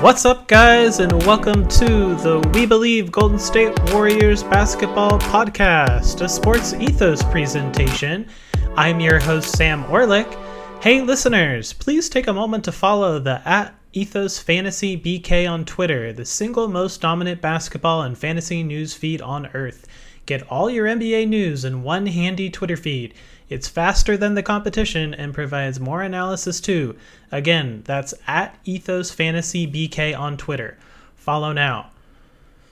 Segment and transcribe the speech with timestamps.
[0.00, 6.28] What's up, guys, and welcome to the We Believe Golden State Warriors Basketball Podcast, a
[6.28, 8.28] sports ethos presentation.
[8.76, 10.32] I'm your host, Sam Orlik.
[10.80, 16.12] Hey, listeners, please take a moment to follow the at Ethos Fantasy BK on Twitter,
[16.12, 19.88] the single most dominant basketball and fantasy news feed on earth.
[20.26, 23.14] Get all your NBA news in one handy Twitter feed.
[23.48, 26.96] It's faster than the competition and provides more analysis too.
[27.32, 30.76] Again, that's at Ethos Fantasy BK on Twitter.
[31.16, 31.90] Follow now.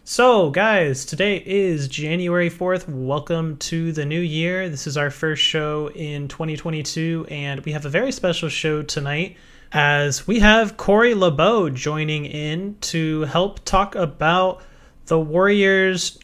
[0.04, 2.88] So, guys, today is January 4th.
[2.88, 4.68] Welcome to the new year.
[4.68, 9.38] This is our first show in 2022, and we have a very special show tonight
[9.72, 14.62] as we have Corey Libow joining in to help talk about
[15.06, 16.18] the Warriors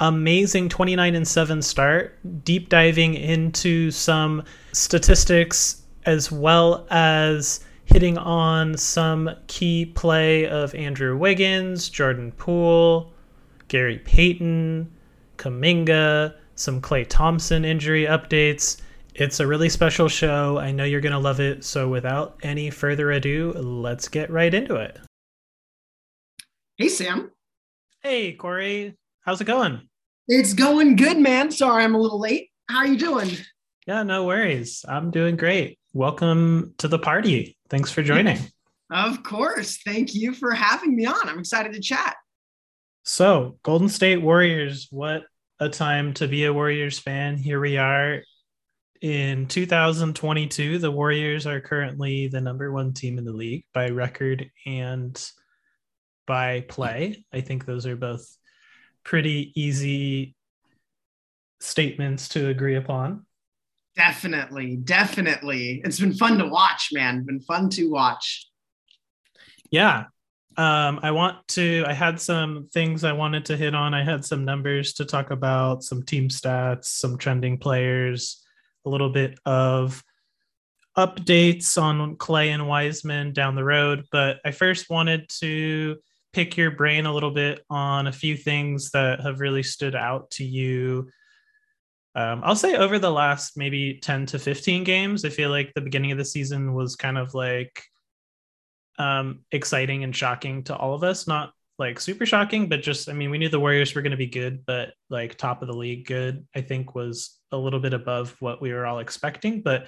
[0.00, 8.76] amazing 29 and 7 start, deep diving into some statistics as well as hitting on
[8.76, 13.12] some key play of Andrew Wiggins, Jordan Poole,
[13.68, 14.90] Gary Payton,
[15.36, 18.80] Kuminga, some Klay Thompson injury updates.
[19.14, 20.58] It's a really special show.
[20.58, 21.64] I know you're going to love it.
[21.64, 24.98] So, without any further ado, let's get right into it.
[26.76, 27.30] Hey, Sam.
[28.02, 28.96] Hey, Corey.
[29.20, 29.88] How's it going?
[30.26, 31.50] It's going good, man.
[31.50, 32.48] Sorry I'm a little late.
[32.68, 33.30] How are you doing?
[33.86, 34.82] Yeah, no worries.
[34.88, 35.78] I'm doing great.
[35.92, 37.58] Welcome to the party.
[37.68, 38.38] Thanks for joining.
[38.90, 39.78] Of course.
[39.84, 41.28] Thank you for having me on.
[41.28, 42.16] I'm excited to chat.
[43.02, 45.24] So, Golden State Warriors, what
[45.60, 47.36] a time to be a Warriors fan.
[47.36, 48.22] Here we are
[49.02, 50.78] in 2022.
[50.78, 55.22] The Warriors are currently the number one team in the league by record and
[56.26, 57.26] by play.
[57.30, 58.26] I think those are both
[59.04, 60.34] pretty easy
[61.60, 63.26] statements to agree upon.
[63.96, 65.80] Definitely, definitely.
[65.84, 67.24] It's been fun to watch, man.
[67.24, 68.48] Been fun to watch.
[69.70, 70.04] Yeah.
[70.56, 73.94] Um, I want to, I had some things I wanted to hit on.
[73.94, 78.44] I had some numbers to talk about, some team stats, some trending players,
[78.84, 80.02] a little bit of
[80.96, 84.04] updates on Klay and Wiseman down the road.
[84.12, 85.96] But I first wanted to
[86.34, 90.30] pick your brain a little bit on a few things that have really stood out
[90.32, 91.08] to you.
[92.16, 95.80] Um, I'll say over the last maybe 10 to 15 games, I feel like the
[95.80, 97.82] beginning of the season was kind of like
[98.98, 101.26] um, exciting and shocking to all of us.
[101.28, 104.16] Not like super shocking, but just, I mean, we knew the Warriors were going to
[104.16, 107.94] be good, but like top of the league good, I think was a little bit
[107.94, 109.62] above what we were all expecting.
[109.62, 109.86] But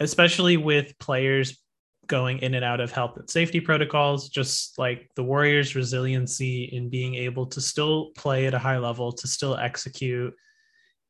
[0.00, 1.61] especially with players
[2.06, 6.88] going in and out of health and safety protocols, just like the Warriors' resiliency in
[6.88, 10.34] being able to still play at a high level, to still execute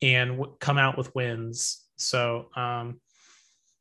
[0.02, 1.82] and w- come out with wins.
[1.96, 3.00] So, um,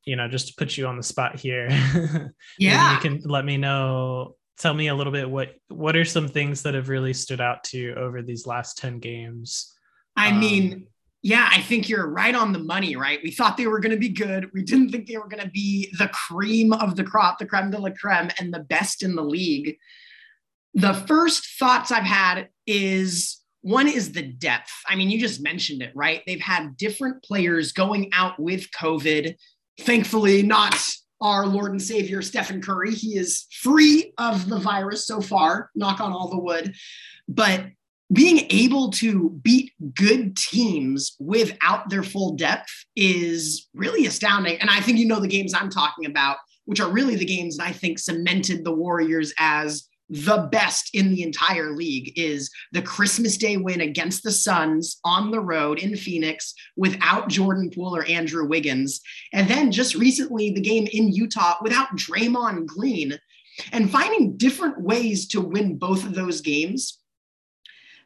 [0.06, 1.68] you know, just to put you on the spot here,
[2.58, 4.36] yeah, you can let me know.
[4.58, 7.64] Tell me a little bit what what are some things that have really stood out
[7.66, 9.74] to you over these last ten games.
[10.16, 10.88] I um, mean,
[11.24, 13.20] yeah, I think you're right on the money, right?
[13.24, 14.50] We thought they were going to be good.
[14.54, 17.70] We didn't think they were going to be the cream of the crop, the creme
[17.70, 19.78] de la creme, and the best in the league.
[20.74, 24.72] The first thoughts I've had is one is the depth.
[24.88, 26.24] I mean, you just mentioned it, right?
[26.26, 29.36] They've had different players going out with COVID.
[29.82, 30.76] Thankfully, not
[31.22, 32.96] our Lord and Savior, Stephen Curry.
[32.96, 36.74] He is free of the virus so far, knock on all the wood.
[37.28, 37.66] But
[38.12, 44.58] being able to beat good teams without their full depth is really astounding.
[44.60, 47.58] And I think you know the games I'm talking about, which are really the games
[47.58, 52.82] that I think cemented the Warriors as the best in the entire league is the
[52.82, 58.06] Christmas Day win against the Suns on the road in Phoenix without Jordan Poole or
[58.06, 59.00] Andrew Wiggins.
[59.32, 63.18] And then just recently, the game in Utah without Draymond Green.
[63.72, 67.01] And finding different ways to win both of those games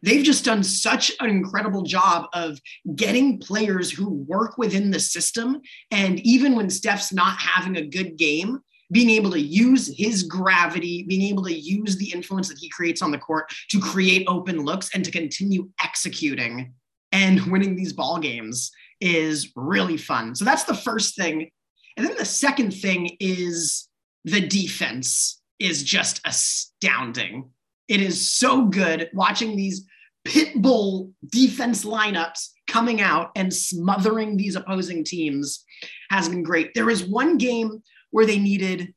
[0.01, 2.59] they've just done such an incredible job of
[2.95, 5.61] getting players who work within the system.
[5.91, 8.59] And even when Steph's not having a good game,
[8.91, 13.01] being able to use his gravity, being able to use the influence that he creates
[13.01, 16.73] on the court to create open looks and to continue executing
[17.11, 20.35] and winning these ball games is really fun.
[20.35, 21.49] So that's the first thing.
[21.97, 23.87] And then the second thing is
[24.25, 27.49] the defense is just astounding.
[27.87, 29.85] It is so good watching these
[30.23, 35.63] pit bull defense lineups coming out and smothering these opposing teams
[36.09, 36.73] has been great.
[36.73, 38.93] There was one game where they needed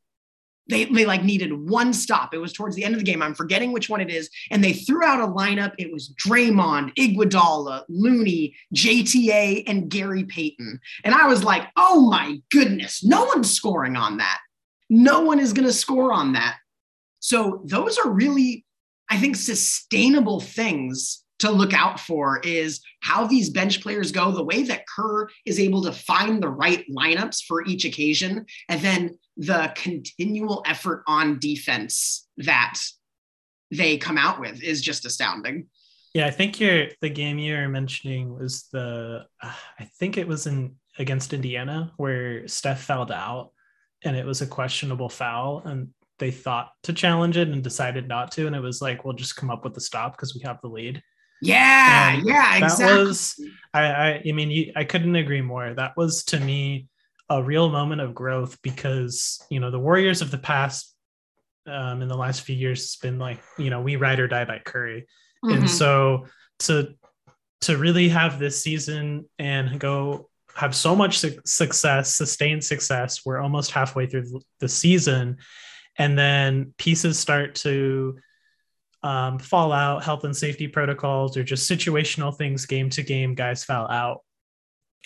[0.68, 2.34] they, they like needed one stop.
[2.34, 3.22] It was towards the end of the game.
[3.22, 4.28] I'm forgetting which one it is.
[4.50, 5.72] And they threw out a lineup.
[5.78, 10.78] It was Draymond, Iguodala, Looney, JTA, and Gary Payton.
[11.04, 14.40] And I was like, oh my goodness, no one's scoring on that.
[14.90, 16.56] No one is going to score on that.
[17.20, 18.64] So those are really,
[19.10, 24.44] I think, sustainable things to look out for is how these bench players go, the
[24.44, 29.18] way that Kerr is able to find the right lineups for each occasion, and then
[29.36, 32.78] the continual effort on defense that
[33.70, 35.68] they come out with is just astounding.
[36.14, 40.46] Yeah, I think you're the game you're mentioning was the uh, I think it was
[40.46, 43.52] in against Indiana where Steph fouled out
[44.04, 45.88] and it was a questionable foul and
[46.18, 49.36] they thought to challenge it and decided not to and it was like we'll just
[49.36, 51.02] come up with the stop because we have the lead.
[51.40, 52.86] Yeah, and yeah, exactly.
[52.86, 55.72] That was I I, I mean you, I couldn't agree more.
[55.72, 56.88] That was to me
[57.30, 60.94] a real moment of growth because you know the Warriors of the past
[61.66, 64.44] um, in the last few years has been like you know we ride or die
[64.44, 65.06] by Curry,
[65.44, 65.58] mm-hmm.
[65.58, 66.26] and so
[66.60, 66.94] to
[67.60, 73.24] to really have this season and go have so much su- success, sustained success.
[73.24, 75.38] We're almost halfway through the season,
[75.98, 78.18] and then pieces start to
[79.02, 83.64] um, fall out, health and safety protocols, or just situational things, game to game, guys
[83.64, 84.22] foul out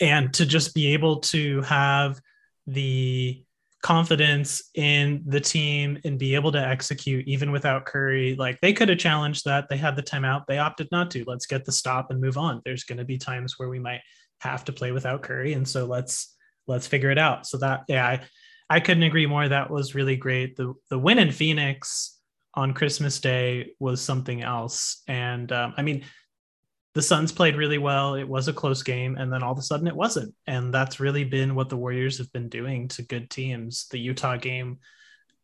[0.01, 2.19] and to just be able to have
[2.67, 3.43] the
[3.81, 8.35] confidence in the team and be able to execute even without Curry.
[8.35, 9.67] Like they could have challenged that.
[9.69, 10.45] They had the timeout.
[10.47, 11.25] They opted not to.
[11.27, 12.61] Let's get the stop and move on.
[12.63, 14.01] There's going to be times where we might
[14.39, 15.53] have to play without Curry.
[15.53, 16.35] And so let's
[16.65, 17.45] let's figure it out.
[17.45, 18.21] So that yeah, I,
[18.69, 19.47] I couldn't agree more.
[19.47, 20.55] That was really great.
[20.55, 22.17] The the win in Phoenix
[22.53, 25.01] on Christmas Day was something else.
[25.07, 26.05] And um, I mean,
[26.93, 28.15] the Suns played really well.
[28.15, 30.35] It was a close game, and then all of a sudden it wasn't.
[30.45, 33.87] And that's really been what the Warriors have been doing to good teams.
[33.89, 34.77] The Utah game,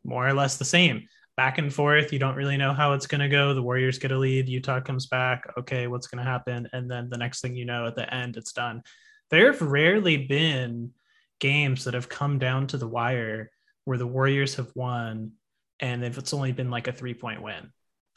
[0.03, 1.07] more or less the same.
[1.35, 2.11] Back and forth.
[2.13, 3.53] You don't really know how it's going to go.
[3.53, 4.49] The Warriors get a lead.
[4.49, 5.45] Utah comes back.
[5.57, 6.67] Okay, what's going to happen?
[6.73, 8.83] And then the next thing you know, at the end, it's done.
[9.29, 10.91] There have rarely been
[11.39, 13.51] games that have come down to the wire
[13.85, 15.31] where the Warriors have won,
[15.79, 17.71] and if it's only been like a three point win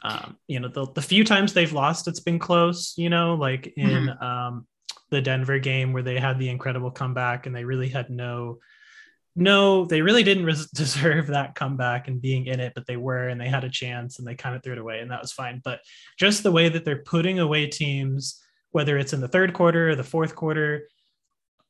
[0.04, 3.72] um, you know, the, the few times they've lost, it's been close, you know, like
[3.76, 4.24] in mm-hmm.
[4.24, 4.66] um,
[5.10, 8.58] the Denver game where they had the incredible comeback and they really had no,
[9.36, 13.28] no, they really didn't res- deserve that comeback and being in it, but they were,
[13.28, 15.32] and they had a chance and they kind of threw it away and that was
[15.32, 15.60] fine.
[15.62, 15.80] But
[16.18, 19.96] just the way that they're putting away teams, whether it's in the third quarter or
[19.96, 20.88] the fourth quarter,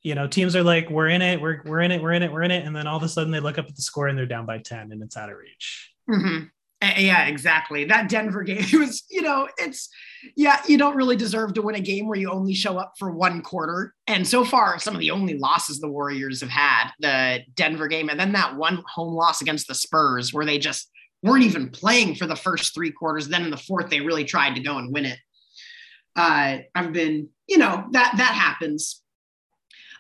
[0.02, 2.32] you know, teams are like, we're in it, we're, we're in it, we're in it,
[2.32, 2.64] we're in it.
[2.64, 4.46] And then all of a sudden they look up at the score and they're down
[4.46, 5.90] by 10 and it's out of reach.
[6.10, 6.44] Mm-hmm.
[6.99, 7.84] Yeah, exactly.
[7.84, 9.88] That Denver game was, you know, it's,
[10.37, 13.12] yeah, you don't really deserve to win a game where you only show up for
[13.12, 13.94] one quarter.
[14.08, 18.08] And so far, some of the only losses the Warriors have had the Denver game,
[18.08, 20.90] and then that one home loss against the Spurs where they just
[21.22, 23.28] weren't even playing for the first three quarters.
[23.28, 25.19] Then in the fourth, they really tried to go and win it.
[26.16, 29.01] Uh, I've been, you know, that that happens.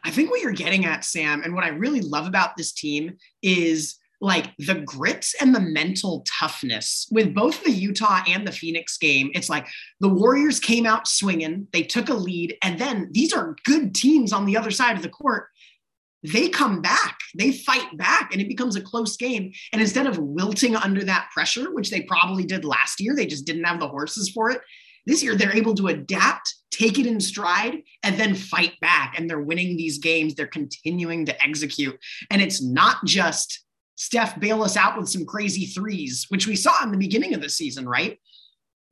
[0.04, 3.16] I think what you're getting at, Sam, and what I really love about this team
[3.42, 8.96] is like the grit and the mental toughness with both the Utah and the Phoenix
[8.96, 9.30] game.
[9.34, 9.66] It's like
[9.98, 14.32] the Warriors came out swinging, they took a lead, and then these are good teams
[14.32, 15.48] on the other side of the court.
[16.22, 19.52] They come back, they fight back, and it becomes a close game.
[19.72, 23.44] And instead of wilting under that pressure, which they probably did last year, they just
[23.44, 24.60] didn't have the horses for it.
[25.06, 29.14] This year, they're able to adapt, take it in stride, and then fight back.
[29.18, 30.34] And they're winning these games.
[30.34, 31.98] They're continuing to execute.
[32.30, 33.64] And it's not just
[33.96, 37.42] Steph bail us out with some crazy threes, which we saw in the beginning of
[37.42, 38.18] the season, right?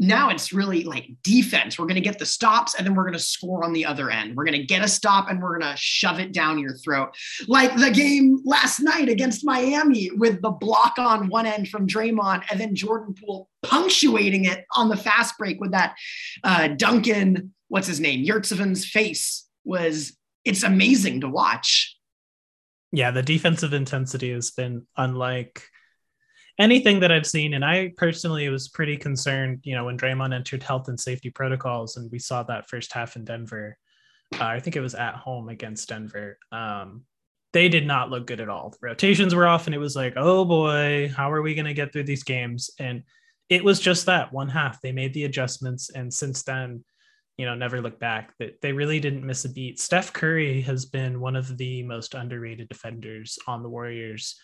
[0.00, 1.78] Now it's really like defense.
[1.78, 4.10] We're going to get the stops and then we're going to score on the other
[4.10, 4.34] end.
[4.34, 7.14] We're going to get a stop and we're going to shove it down your throat.
[7.46, 12.44] Like the game last night against Miami with the block on one end from Draymond
[12.50, 15.94] and then Jordan Poole punctuating it on the fast break with that
[16.44, 21.94] uh, Duncan, what's his name, Yurtseven's face was, it's amazing to watch
[22.92, 25.62] yeah, the defensive intensity has been unlike
[26.60, 27.54] anything that I've seen.
[27.54, 31.96] And I personally was pretty concerned, you know, when Draymond entered health and safety protocols,
[31.96, 33.76] and we saw that first half in Denver.
[34.38, 36.38] Uh, I think it was at home against Denver.
[36.52, 37.02] Um,
[37.52, 38.70] they did not look good at all.
[38.70, 41.74] The rotations were off, and it was like, oh boy, how are we going to
[41.74, 42.70] get through these games?
[42.78, 43.02] And
[43.48, 44.80] it was just that one half.
[44.80, 46.84] They made the adjustments, and since then,
[47.38, 48.34] you know, never look back.
[48.38, 49.80] That they really didn't miss a beat.
[49.80, 54.36] Steph Curry has been one of the most underrated defenders on the Warriors.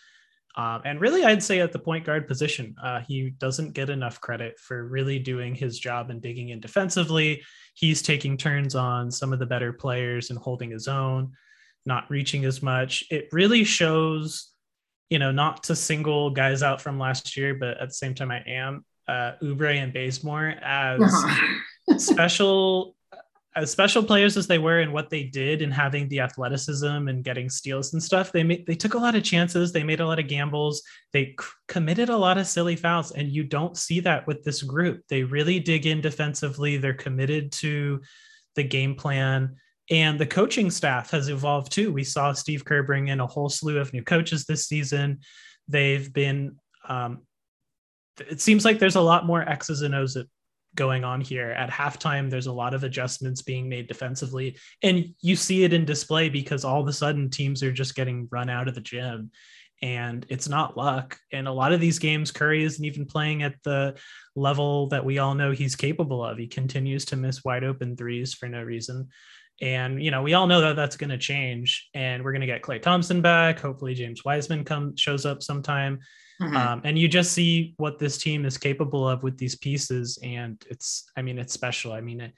[0.55, 4.19] Um, and really, I'd say at the point guard position, uh, he doesn't get enough
[4.21, 7.43] credit for really doing his job and digging in defensively.
[7.75, 11.33] He's taking turns on some of the better players and holding his own,
[11.85, 13.05] not reaching as much.
[13.11, 14.51] It really shows,
[15.09, 18.31] you know, not to single guys out from last year, but at the same time,
[18.31, 21.25] I am uh, Oubre and Bazemore as.
[21.97, 22.96] Special
[23.57, 27.23] as special players as they were and what they did and having the athleticism and
[27.23, 29.71] getting steals and stuff, they made they took a lot of chances.
[29.71, 30.83] They made a lot of gambles.
[31.11, 34.61] They c- committed a lot of silly fouls, and you don't see that with this
[34.61, 35.01] group.
[35.09, 36.77] They really dig in defensively.
[36.77, 38.01] They're committed to
[38.55, 39.55] the game plan.
[39.89, 41.91] And the coaching staff has evolved too.
[41.91, 45.19] We saw Steve Kerr bring in a whole slew of new coaches this season.
[45.67, 47.23] They've been, um,
[48.19, 50.17] it seems like there's a lot more X's and O's
[50.77, 51.51] going on here.
[51.51, 54.57] At halftime, there's a lot of adjustments being made defensively.
[54.81, 58.29] And you see it in display because all of a sudden teams are just getting
[58.31, 59.31] run out of the gym.
[59.81, 61.19] And it's not luck.
[61.31, 63.97] And a lot of these games, Curry isn't even playing at the
[64.35, 66.37] level that we all know he's capable of.
[66.37, 69.09] He continues to miss wide open threes for no reason.
[69.61, 72.47] And you know, we all know that that's going to change, and we're going to
[72.47, 73.59] get Klay Thompson back.
[73.59, 75.99] Hopefully, James Wiseman comes shows up sometime,
[76.41, 76.55] mm-hmm.
[76.55, 80.19] um, and you just see what this team is capable of with these pieces.
[80.23, 81.93] And it's, I mean, it's special.
[81.93, 82.33] I mean, it,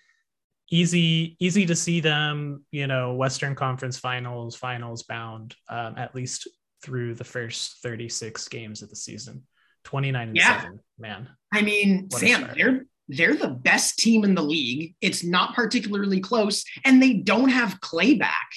[0.72, 2.66] easy, easy to see them.
[2.72, 6.48] You know, Western Conference Finals, Finals bound, um, at least
[6.84, 9.44] through the first 36 games of the season.
[9.86, 10.62] 29 and yeah.
[10.62, 11.30] 7, man.
[11.54, 14.94] I mean, Sam, they're they're the best team in the league.
[15.02, 18.50] It's not particularly close, and they don't have Klay back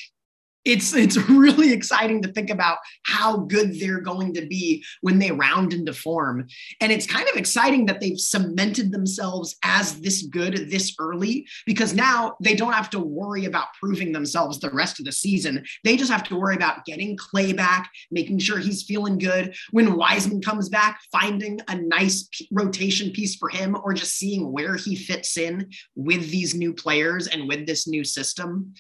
[0.65, 5.31] it's it's really exciting to think about how good they're going to be when they
[5.31, 6.47] round into form.
[6.81, 11.95] And it's kind of exciting that they've cemented themselves as this good this early because
[11.95, 15.65] now they don't have to worry about proving themselves the rest of the season.
[15.85, 19.55] They just have to worry about getting Klay back making sure he's feeling good.
[19.71, 24.77] When wiseman comes back finding a nice rotation piece for him or just seeing where
[24.77, 28.75] he fits in with these new players and with this new system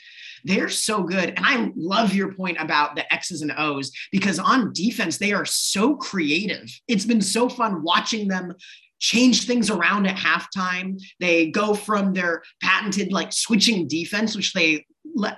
[0.44, 1.30] they're so good.
[1.36, 5.44] And I love your point about the X's and O's because on defense, they are
[5.44, 6.68] so creative.
[6.88, 8.54] It's been so fun watching them
[8.98, 11.00] change things around at halftime.
[11.20, 14.86] They go from their patented like switching defense, which they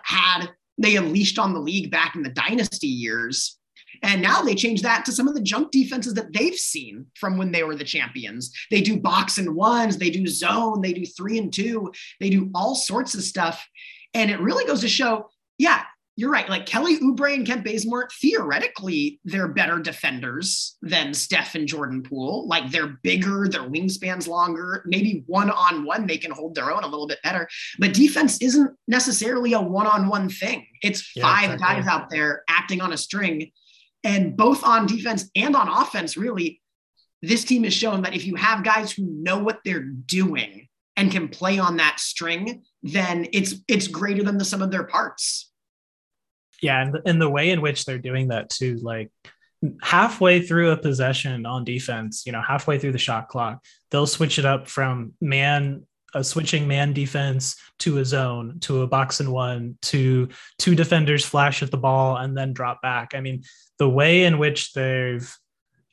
[0.04, 3.58] had, they unleashed on the league back in the dynasty years.
[4.02, 7.38] And now they change that to some of the junk defenses that they've seen from
[7.38, 8.52] when they were the champions.
[8.70, 12.50] They do box and ones, they do zone, they do three and two, they do
[12.54, 13.66] all sorts of stuff.
[14.14, 15.28] And it really goes to show,
[15.58, 15.82] yeah,
[16.16, 16.48] you're right.
[16.48, 22.46] Like Kelly Oubre and Kent Bazemore, theoretically, they're better defenders than Steph and Jordan Poole.
[22.46, 24.84] Like they're bigger, their wingspans longer.
[24.86, 27.48] Maybe one on one, they can hold their own a little bit better.
[27.80, 30.66] But defense isn't necessarily a one on one thing.
[30.82, 31.82] It's yeah, five exactly.
[31.82, 33.50] guys out there acting on a string.
[34.04, 36.60] And both on defense and on offense, really,
[37.22, 41.10] this team has shown that if you have guys who know what they're doing and
[41.10, 45.50] can play on that string, then it's it's greater than the sum of their parts.
[46.62, 49.10] Yeah, and and the way in which they're doing that too, like
[49.82, 54.38] halfway through a possession on defense, you know, halfway through the shot clock, they'll switch
[54.38, 59.32] it up from man a switching man defense to a zone to a box and
[59.32, 63.14] one to two defenders flash at the ball and then drop back.
[63.14, 63.42] I mean,
[63.78, 65.28] the way in which they've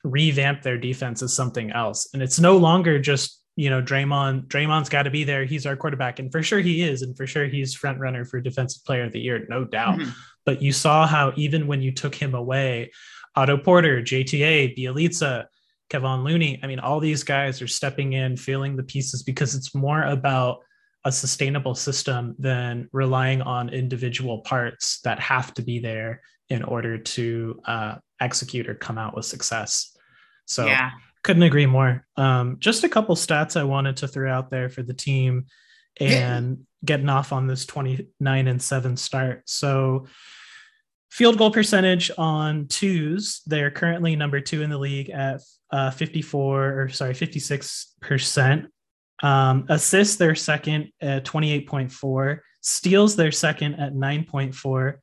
[0.03, 2.09] revamped their defense is something else.
[2.13, 5.45] And it's no longer just you know, Draymond, Draymond's got to be there.
[5.45, 6.17] He's our quarterback.
[6.17, 7.03] And for sure he is.
[7.03, 9.99] And for sure he's front runner for defensive player of the year, no doubt.
[9.99, 10.09] Mm-hmm.
[10.47, 12.91] But you saw how even when you took him away,
[13.35, 15.45] Otto Porter, JTA, Bjelica,
[15.91, 19.75] Kevon Looney, I mean, all these guys are stepping in, feeling the pieces because it's
[19.75, 20.61] more about
[21.05, 26.97] a sustainable system than relying on individual parts that have to be there in order
[26.97, 29.95] to uh, execute or come out with success.
[30.45, 30.89] So yeah
[31.23, 32.05] couldn't agree more.
[32.17, 35.45] Um, just a couple stats I wanted to throw out there for the team
[35.99, 36.63] and yeah.
[36.85, 39.43] getting off on this 29 and 7 start.
[39.45, 40.07] So
[41.09, 46.81] field goal percentage on twos, they're currently number two in the league at uh, 54
[46.81, 48.67] or sorry, 56%.
[49.23, 52.39] Um, assists, they're second at 28.4.
[52.61, 54.95] Steals, they're second at 9.4.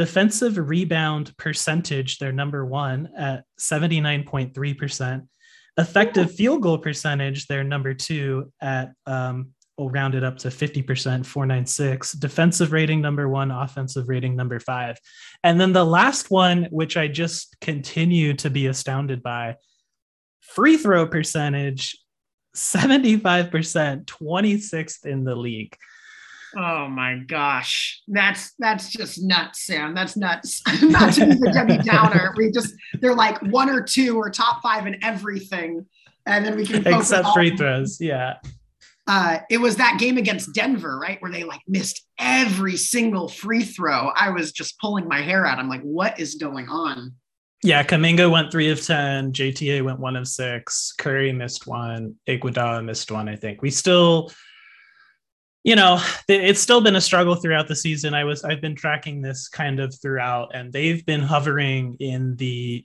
[0.00, 5.28] Defensive rebound percentage, they're number one at 79.3%.
[5.76, 11.26] Effective field goal percentage, they're number two at, um, we'll round it up to 50%,
[11.26, 12.12] 496.
[12.12, 13.50] Defensive rating, number one.
[13.50, 14.96] Offensive rating, number five.
[15.44, 19.56] And then the last one, which I just continue to be astounded by
[20.40, 21.94] free throw percentage,
[22.56, 25.76] 75%, 26th in the league.
[26.56, 29.94] Oh my gosh, that's that's just nuts, Sam.
[29.94, 30.62] That's nuts.
[30.82, 32.34] Not to be the Debbie Downer.
[32.36, 35.86] We just they're like one or two or top five in everything,
[36.26, 38.00] and then we can except free throws.
[38.00, 38.36] Yeah.
[39.06, 43.64] Uh, it was that game against Denver, right, where they like missed every single free
[43.64, 44.08] throw.
[44.14, 45.58] I was just pulling my hair out.
[45.58, 47.14] I'm like, what is going on?
[47.62, 49.32] Yeah, Kuminga went three of ten.
[49.32, 50.94] JTA went one of six.
[50.96, 52.14] Curry missed one.
[52.26, 53.28] Iguodala missed one.
[53.28, 54.30] I think we still
[55.62, 58.14] you know, it's still been a struggle throughout the season.
[58.14, 62.84] I was I've been tracking this kind of throughout, and they've been hovering in the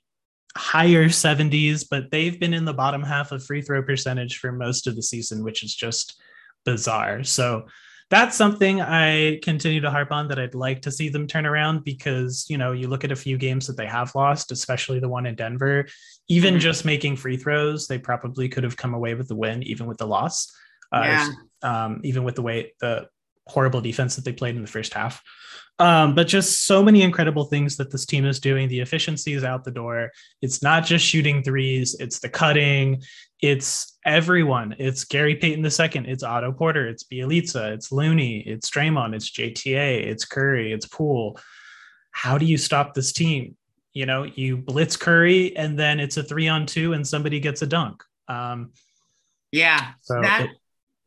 [0.57, 4.87] higher 70s, but they've been in the bottom half of free throw percentage for most
[4.87, 6.19] of the season, which is just
[6.63, 7.23] bizarre.
[7.23, 7.65] So
[8.09, 11.83] that's something I continue to harp on that I'd like to see them turn around
[11.83, 15.09] because, you know, you look at a few games that they have lost, especially the
[15.09, 15.87] one in Denver,
[16.29, 16.61] even mm-hmm.
[16.61, 19.97] just making free throws, they probably could have come away with the win, even with
[19.97, 20.55] the loss.
[20.93, 21.29] Uh, yeah.
[21.65, 23.07] Um, even with the way the
[23.47, 25.21] horrible defense that they played in the first half.
[25.77, 28.69] Um, but just so many incredible things that this team is doing.
[28.69, 30.11] The efficiency is out the door.
[30.41, 33.03] It's not just shooting threes, it's the cutting,
[33.41, 34.75] it's everyone.
[34.79, 40.05] It's Gary Payton II, it's Otto Porter, it's Bjelica, it's Looney, it's Draymond, it's JTA,
[40.05, 41.37] it's Curry, it's Poole.
[42.11, 43.57] How do you stop this team?
[43.91, 47.61] You know, you blitz Curry and then it's a three on two and somebody gets
[47.61, 48.01] a dunk.
[48.29, 48.71] Um,
[49.51, 50.49] yeah, so that it,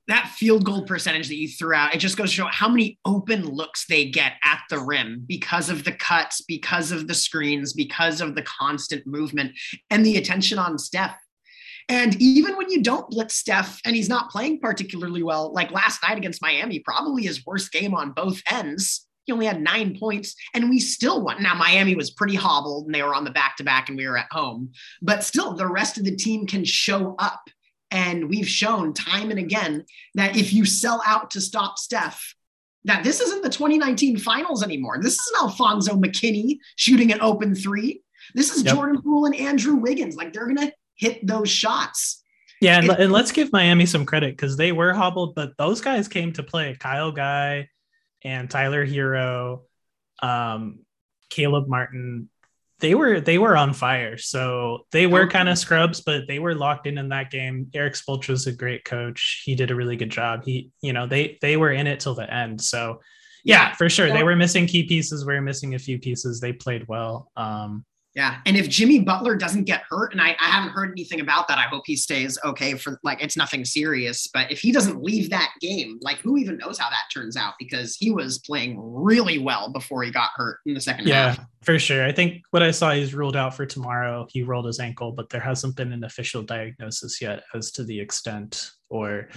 [0.08, 2.98] that field goal percentage that you threw out, it just goes to show how many
[3.04, 7.74] open looks they get at the rim because of the cuts, because of the screens,
[7.74, 9.52] because of the constant movement
[9.90, 11.16] and the attention on Steph.
[11.90, 16.02] And even when you don't blitz Steph and he's not playing particularly well, like last
[16.02, 19.06] night against Miami, probably his worst game on both ends.
[19.24, 21.42] He only had nine points and we still won.
[21.42, 24.06] Now, Miami was pretty hobbled and they were on the back to back and we
[24.06, 24.70] were at home,
[25.02, 27.50] but still, the rest of the team can show up
[27.90, 32.34] and we've shown time and again that if you sell out to stop Steph,
[32.84, 34.98] that this isn't the 2019 finals anymore.
[35.00, 38.02] This isn't Alfonzo McKinnie shooting an open three.
[38.34, 38.74] This is yep.
[38.74, 40.16] Jordan Poole and Andrew Wiggins.
[40.16, 42.22] Like they're going to hit those shots.
[42.60, 42.78] Yeah.
[42.78, 46.32] And, and let's give Miami some credit because they were hobbled, but those guys came
[46.34, 47.68] to play Kyle Guy
[48.22, 49.62] and Tyler Herro,
[50.22, 50.80] um,
[51.30, 52.28] Caleb Martin,
[52.80, 54.16] they were they were on fire.
[54.16, 57.68] So they were kind of scrubs, but they were locked in in that game.
[57.74, 59.42] Erik Spoelstra was a great coach.
[59.44, 60.44] He did a really good job.
[60.44, 62.60] He, you know, they they were in it till the end.
[62.60, 63.00] So
[63.44, 64.12] yeah, for sure.
[64.12, 65.24] They were missing key pieces.
[65.24, 66.40] We were missing a few pieces.
[66.40, 67.30] They played well.
[67.36, 67.84] Um,
[68.18, 68.38] yeah.
[68.46, 71.56] And if Jimmy Butler doesn't get hurt, and I, I haven't heard anything about that,
[71.56, 74.26] I hope he stays okay for like it's nothing serious.
[74.26, 77.54] But if he doesn't leave that game, like who even knows how that turns out
[77.60, 81.46] because he was playing really well before he got hurt in the second yeah, half.
[81.62, 82.04] for sure.
[82.04, 84.26] I think what I saw he's ruled out for tomorrow.
[84.28, 88.00] He rolled his ankle, but there hasn't been an official diagnosis yet as to the
[88.00, 89.28] extent or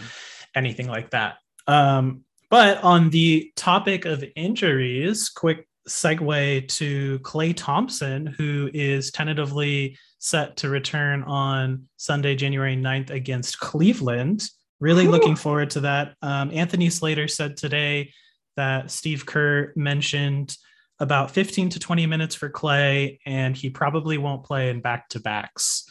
[0.56, 1.36] anything like that.
[1.67, 9.98] Um, but on the topic of injuries, quick segue to Klay Thompson, who is tentatively
[10.20, 14.44] set to return on Sunday, January 9th against Cleveland.
[14.80, 15.12] Really Ooh.
[15.12, 16.15] looking forward to that.
[16.22, 18.13] Um, Anthony Slater said today
[18.56, 20.56] that Steve Kerr mentioned
[21.00, 25.20] about 15 to 20 minutes for Klay, and he probably won't play in back to
[25.20, 25.86] backs.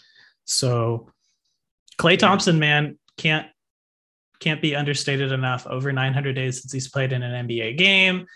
[0.44, 1.09] So,
[1.98, 3.46] Klay Thompson, man, can't
[4.38, 5.66] can't be understated enough.
[5.66, 8.26] Over 900 days since he's played in an NBA game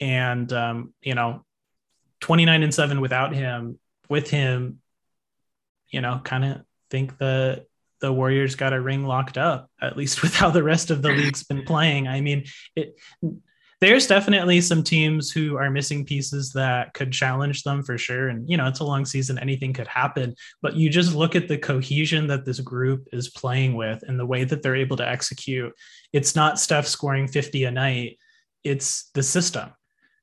[0.00, 1.44] and um, you know
[2.20, 4.80] 29 and 7 without him with him
[5.90, 7.64] you know kind of think the
[8.00, 11.10] the warriors got a ring locked up at least with how the rest of the
[11.10, 12.08] league's been playing.
[12.08, 12.98] I mean it
[13.80, 18.28] there's definitely some teams who are missing pieces that could challenge them for sure.
[18.28, 20.34] And you know it's a long season anything could happen.
[20.60, 24.26] But you just look at the cohesion that this group is playing with and the
[24.26, 25.72] way that they're able to execute.
[26.12, 28.18] It's not steph scoring 50 a night.
[28.64, 29.70] It's the system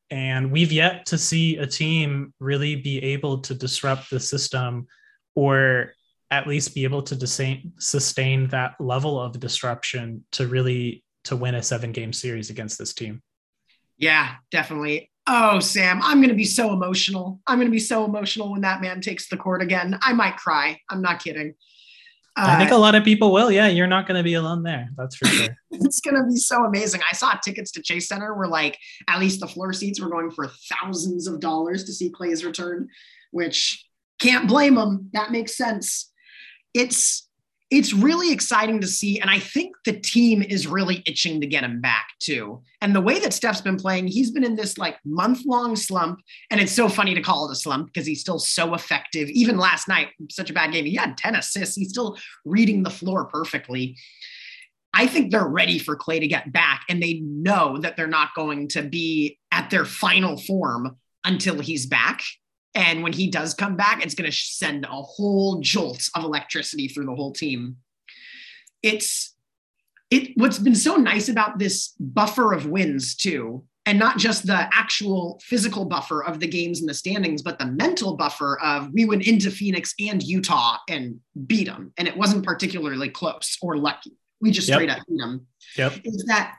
[0.10, 4.88] and we've yet to see a team really be able to disrupt the system
[5.36, 5.92] or
[6.32, 7.28] at least be able to
[7.80, 12.94] sustain that level of disruption to really to win a seven game series against this
[12.94, 13.22] team.
[13.98, 15.12] Yeah, definitely.
[15.28, 17.42] Oh, Sam, I'm going to be so emotional.
[17.48, 19.98] I'm going to be so emotional when that man takes the court again.
[20.02, 20.80] I might cry.
[20.90, 21.54] I'm not kidding.
[22.38, 23.52] I think a uh, lot of people will.
[23.52, 24.90] Yeah, you're not going to be alone there.
[24.96, 25.58] That's for sure.
[25.72, 27.02] it's going to be so amazing.
[27.10, 30.30] I saw tickets to Chase Center were like at least the floor seats were going
[30.32, 32.90] for thousands of dollars to see Klay's return,
[33.32, 33.84] which
[34.20, 35.10] can't blame them.
[35.14, 36.12] That makes sense.
[36.74, 37.27] It's
[37.70, 39.20] it's really exciting to see.
[39.20, 42.62] And I think the team is really itching to get him back too.
[42.82, 46.22] And the way that Steph's been playing, he's been in this like month long slump.
[46.50, 49.28] And it's so funny to call it a slump because he's still so effective.
[49.30, 51.76] Even last night, such a bad game, he had 10 assists.
[51.76, 53.98] He's still reading the floor perfectly.
[54.94, 58.30] I think they're ready for Klay to get back and they know that they're not
[58.34, 62.22] going to be at their final form until he's back.
[62.78, 66.88] And when he does come back, it's going to send a whole jolt of electricity
[66.88, 67.78] through the whole team.
[68.84, 69.34] It's
[70.12, 74.70] it what's been so nice about this buffer of wins too and not just the
[74.72, 79.06] actual physical buffer of the games and the standings, but the mental buffer of we
[79.06, 81.94] went into Phoenix and Utah and beat them.
[81.98, 84.12] And it wasn't particularly close or lucky.
[84.40, 84.76] We just yep.
[84.76, 85.48] straight up beat them.
[85.78, 86.02] Yep.
[86.04, 86.58] Is that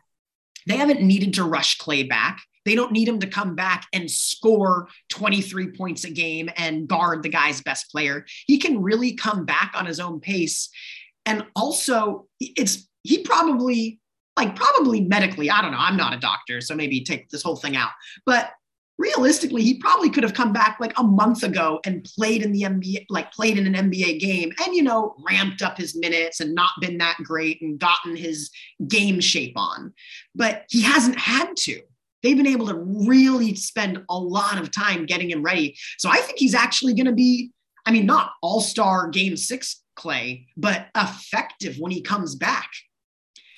[0.66, 2.40] They haven't needed to rush Klay back.
[2.68, 7.22] They don't need him to come back and score 23 points a game and guard
[7.22, 8.26] the guy's best player.
[8.46, 10.68] He can really come back on his own pace.
[11.24, 14.00] And also, it's he probably
[14.36, 15.78] like probably medically, I don't know.
[15.80, 17.92] I'm not a doctor, so maybe take this whole thing out.
[18.26, 18.50] But
[18.98, 22.64] realistically, he probably could have come back like a month ago and played in the
[22.64, 26.54] NBA, like played in an NBA game and, you know, ramped up his minutes and
[26.54, 28.50] not been that great and gotten his
[28.88, 29.94] game shape on.
[30.34, 31.80] But he hasn't had to.
[32.22, 35.76] They've been able to really spend a lot of time getting him ready.
[35.98, 37.50] So I think he's actually going to be,
[37.86, 42.70] I mean, not all star game six Klay, but effective when he comes back.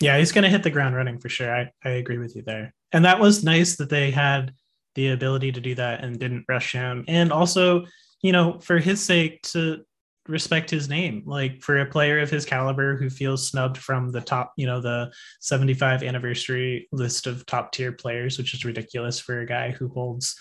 [0.01, 1.55] Yeah, he's going to hit the ground running for sure.
[1.55, 2.75] I, I agree with you there.
[2.93, 4.53] And that was nice that they had
[4.95, 7.05] the ability to do that and didn't rush him.
[7.07, 7.85] And also,
[8.23, 9.85] you know, for his sake to
[10.31, 14.21] respect his name, like for a player of his caliber who feels snubbed from the
[14.21, 19.41] top, you know, the 75 anniversary list of top tier players, which is ridiculous for
[19.41, 20.37] a guy who holds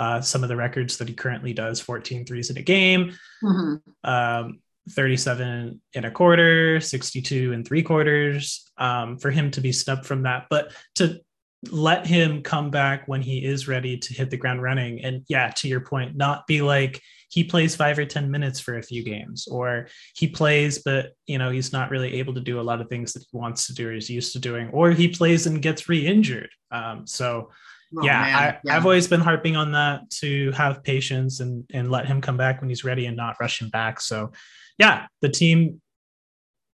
[0.00, 3.14] uh, some of the records that he currently does 14 threes in a game.
[3.42, 4.10] Mm-hmm.
[4.10, 4.60] Um,
[4.90, 10.22] 37 and a quarter, 62 and three quarters, um, for him to be snubbed from
[10.22, 10.46] that.
[10.48, 11.20] But to
[11.70, 15.04] let him come back when he is ready to hit the ground running.
[15.04, 18.78] And yeah, to your point, not be like he plays five or 10 minutes for
[18.78, 22.60] a few games, or he plays, but you know, he's not really able to do
[22.60, 24.92] a lot of things that he wants to do or is used to doing, or
[24.92, 26.50] he plays and gets re injured.
[26.70, 27.50] Um, so,
[27.96, 31.90] oh, yeah, I, yeah, I've always been harping on that to have patience and and
[31.90, 34.00] let him come back when he's ready and not rush him back.
[34.00, 34.32] So,
[34.78, 35.82] yeah, the team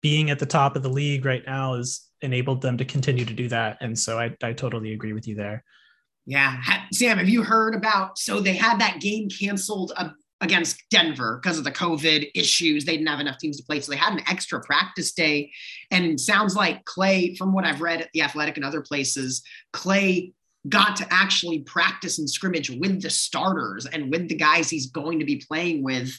[0.04, 3.32] being at the top of the league right now has enabled them to continue to
[3.32, 3.78] do that.
[3.80, 5.64] And so I, I totally agree with you there.
[6.26, 6.60] Yeah.
[6.92, 8.18] Sam, have you heard about?
[8.18, 10.10] So they had that game canceled uh,
[10.42, 12.84] against Denver because of the COVID issues.
[12.84, 13.80] They didn't have enough teams to play.
[13.80, 15.50] So they had an extra practice day.
[15.90, 20.34] And sounds like Klay, from what I've read at The Athletic and other places, Klay
[20.68, 25.18] got to actually practice and scrimmage with the starters and with the guys he's going
[25.18, 26.18] to be playing with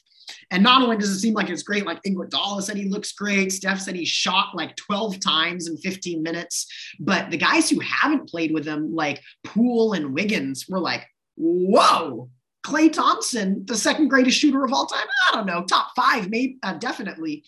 [0.52, 3.52] and not only does it seem like it's great, like Iguodala said he looks great.
[3.52, 6.68] Steph said he shot like 12 times in 15 minutes.
[7.00, 11.06] But the guys who haven't played with him, like Poole and Wiggins, were like,
[11.36, 12.30] whoa,
[12.66, 15.08] Klay Thompson, the second greatest shooter of all time.
[15.30, 17.44] I don't know, top five, maybe uh, definitely.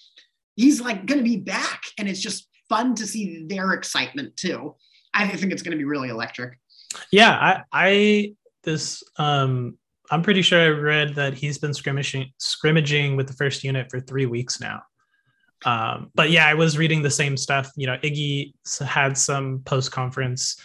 [0.55, 4.75] He's like going to be back, and it's just fun to see their excitement too.
[5.13, 6.57] I think it's going to be really electric.
[7.11, 8.33] Yeah, I, I
[8.63, 9.77] this um
[10.09, 13.99] I'm pretty sure I read that he's been scrimmaging scrimmaging with the first unit for
[13.99, 14.81] three weeks now.
[15.65, 17.71] Um, but yeah, I was reading the same stuff.
[17.75, 18.53] You know, Iggy
[18.85, 20.59] had some post conference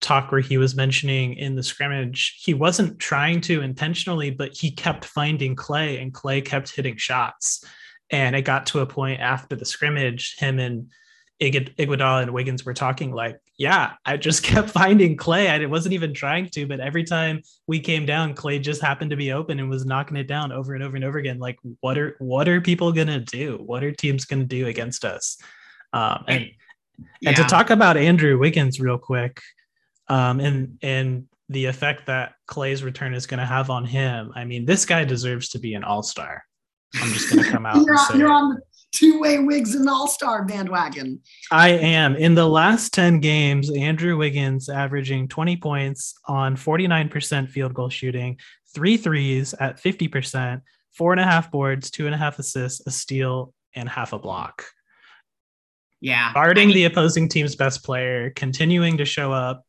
[0.00, 4.70] talk where he was mentioning in the scrimmage he wasn't trying to intentionally, but he
[4.70, 7.64] kept finding Klay, and Klay kept hitting shots.
[8.10, 10.90] And it got to a point after the scrimmage, him and
[11.40, 15.48] Iguodala and Wiggins were talking like, yeah, I just kept finding Klay.
[15.48, 19.16] I wasn't even trying to, but every time we came down, Klay just happened to
[19.16, 21.38] be open and was knocking it down over and over and over again.
[21.38, 23.60] Like, what are what are people gonna do?
[23.64, 25.38] What are teams gonna do against us?
[25.92, 26.50] Um, and
[27.20, 27.30] yeah.
[27.30, 29.40] and to talk about Andrew Wiggins real quick,
[30.08, 34.32] um, and and the effect that Klay's return is going to have on him.
[34.34, 36.42] I mean, this guy deserves to be an all star.
[36.94, 37.76] I'm just going to come out.
[37.86, 38.58] you're, on, you're on,
[38.94, 41.20] two way Wigs and All Star bandwagon.
[41.50, 42.16] I am.
[42.16, 48.38] In the last 10 games, Andrew Wiggins averaging 20 points on 49% field goal shooting,
[48.74, 52.90] three threes at 50%, four and a half boards, two and a half assists, a
[52.90, 54.64] steal, and half a block.
[56.00, 56.32] Yeah.
[56.32, 59.64] Guarding I mean, the opposing team's best player, continuing to show up,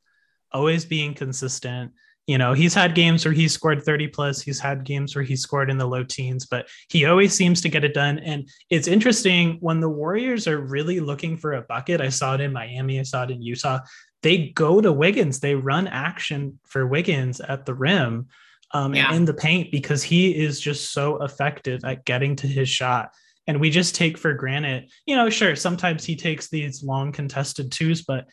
[0.51, 1.91] always being consistent
[2.27, 5.35] you know he's had games where he scored 30 plus he's had games where he
[5.35, 8.87] scored in the low teens but he always seems to get it done and it's
[8.87, 12.99] interesting when the warriors are really looking for a bucket i saw it in miami
[12.99, 13.79] i saw it in utah
[14.23, 18.27] they go to wiggins they run action for wiggins at the rim
[18.71, 19.07] um, yeah.
[19.07, 23.11] and in the paint because he is just so effective at getting to his shot
[23.47, 27.71] and we just take for granted you know sure sometimes he takes these long contested
[27.71, 28.25] twos but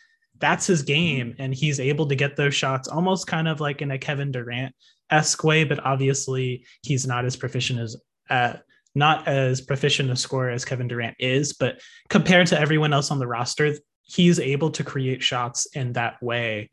[0.42, 3.92] that's his game and he's able to get those shots almost kind of like in
[3.92, 4.74] a Kevin Durant
[5.08, 7.96] esque way, but obviously he's not as proficient as
[8.28, 8.54] uh,
[8.96, 13.20] not as proficient a scorer as Kevin Durant is, but compared to everyone else on
[13.20, 16.70] the roster, he's able to create shots in that way,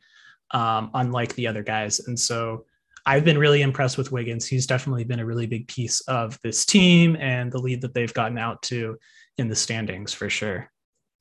[0.51, 1.99] um, unlike the other guys.
[1.99, 2.65] And so
[3.05, 4.47] I've been really impressed with Wiggins.
[4.47, 8.13] He's definitely been a really big piece of this team and the lead that they've
[8.13, 8.97] gotten out to
[9.37, 10.71] in the standings for sure.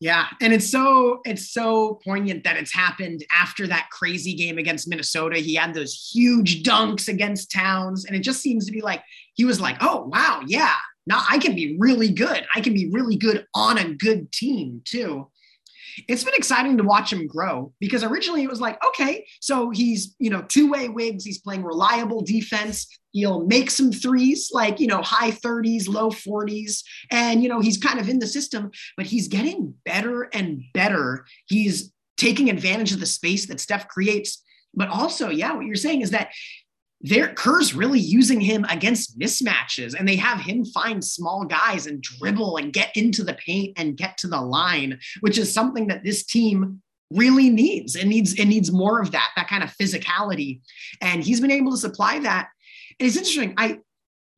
[0.00, 4.88] Yeah, and it's so it's so poignant that it's happened after that crazy game against
[4.88, 5.38] Minnesota.
[5.38, 9.02] He had those huge dunks against Towns, and it just seems to be like
[9.34, 10.74] he was like, "Oh wow, yeah,
[11.06, 12.46] now I can be really good.
[12.54, 15.28] I can be really good on a good team too."
[16.06, 20.14] It's been exciting to watch him grow because originally it was like, okay, so he's,
[20.18, 22.87] you know, two way wigs, he's playing reliable defense.
[23.12, 26.82] He'll make some threes, like, you know, high 30s, low 40s.
[27.11, 31.26] And, you know, he's kind of in the system, but he's getting better and better.
[31.46, 34.42] He's taking advantage of the space that Steph creates.
[34.74, 36.30] But also, yeah, what you're saying is that
[37.00, 42.02] they're Kerr's really using him against mismatches, and they have him find small guys and
[42.02, 46.02] dribble and get into the paint and get to the line, which is something that
[46.02, 47.94] this team really needs.
[47.94, 50.61] It needs it needs more of that, that kind of physicality.
[51.00, 52.48] And he's been able to supply that.
[52.98, 53.54] And it's interesting.
[53.56, 53.78] I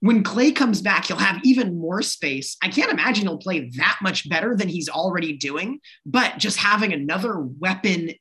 [0.01, 2.57] when Klay comes back, he'll have even more space.
[2.63, 6.93] I can't imagine he'll play that much better than he's already doing, but just having
[6.93, 8.13] another weapon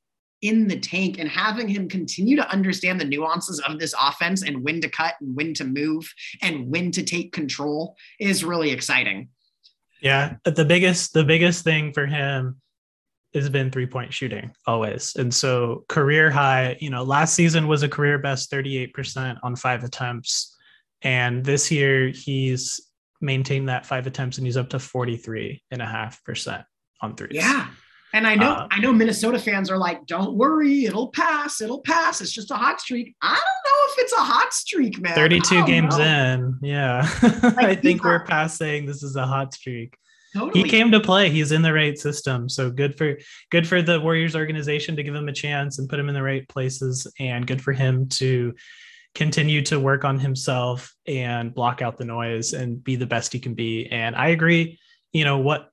[0.42, 4.64] in the tank and having him continue to understand the nuances of this offense and
[4.64, 9.30] when to cut and when to move and when to take control is really exciting.
[10.02, 12.62] Yeah, the biggest the biggest thing for him
[13.34, 15.16] has been three point shooting always.
[15.16, 19.84] And so career high, you know, last season was a career best 38% on five
[19.84, 20.56] attempts.
[21.02, 22.82] And this year he's
[23.22, 26.64] maintained that five attempts and he's up to 43 and a half percent
[27.02, 27.32] on threes.
[27.34, 27.68] Yeah.
[28.14, 31.82] And I know, uh, I know Minnesota fans are like, don't worry, it'll pass, it'll
[31.82, 32.22] pass.
[32.22, 33.16] It's just a hot streak.
[33.22, 35.16] I don't know if it's a hot streak, man.
[35.16, 36.04] 32 games know.
[36.04, 36.60] in.
[36.62, 37.08] Yeah.
[37.60, 39.98] Like, I think we're past saying this is a hot streak.
[40.34, 40.64] Totally.
[40.64, 41.30] He came to play.
[41.30, 42.50] He's in the right system.
[42.50, 43.18] So good for
[43.50, 46.22] good for the Warriors organization to give him a chance and put him in the
[46.22, 48.54] right places and good for him to
[49.16, 53.40] continue to work on himself and block out the noise and be the best he
[53.40, 53.88] can be.
[53.88, 54.80] And I agree,
[55.14, 55.72] you know, what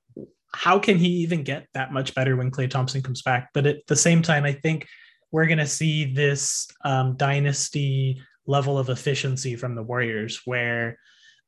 [0.53, 3.49] how can he even get that much better when Klay Thompson comes back?
[3.53, 4.87] But at the same time, I think
[5.31, 10.97] we're going to see this um, dynasty level of efficiency from the Warriors where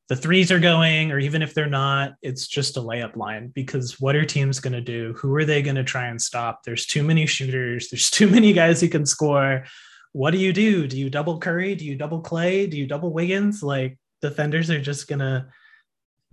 [0.10, 4.00] the threes are going, or even if they're not, it's just a layup line because
[4.00, 5.14] what are teams going to do?
[5.20, 6.64] Who are they going to try and stop?
[6.64, 9.66] There's too many shooters, there's too many guys who can score.
[10.12, 10.88] What do you do?
[10.88, 11.76] Do you double Curry?
[11.76, 12.70] Do you double Klay?
[12.70, 13.62] Do you double Wiggins?
[13.62, 15.46] Like defenders are just going to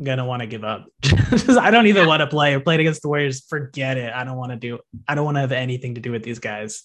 [0.03, 0.87] gonna want to give up.
[1.05, 3.45] I don't even want to play or play against the Warriors.
[3.49, 4.13] Forget it.
[4.13, 4.79] I don't want to do.
[5.09, 6.83] I don't want to have anything to do with these guys.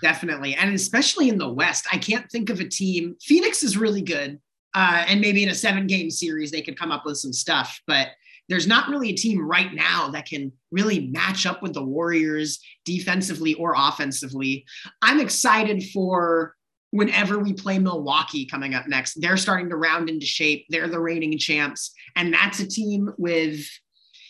[0.00, 3.16] Definitely, and especially in the West, I can't think of a team.
[3.20, 4.38] Phoenix is really good,
[4.74, 7.80] uh, and maybe in a seven-game series they could come up with some stuff.
[7.86, 8.08] But
[8.48, 12.60] there's not really a team right now that can really match up with the Warriors
[12.84, 14.64] defensively or offensively.
[15.02, 16.54] I'm excited for
[16.90, 19.20] whenever we play Milwaukee coming up next.
[19.20, 20.66] They're starting to round into shape.
[20.68, 21.92] They're the reigning champs.
[22.16, 23.60] And that's a team with,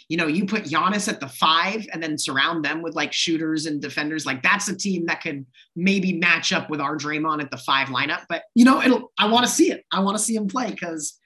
[0.09, 3.66] you know, you put Giannis at the five and then surround them with like shooters
[3.66, 4.27] and defenders.
[4.27, 7.88] Like that's a team that could maybe match up with our Draymond at the five
[7.88, 8.25] lineup.
[8.29, 9.85] But you know, it'll I want to see it.
[9.92, 11.18] I want to see him play because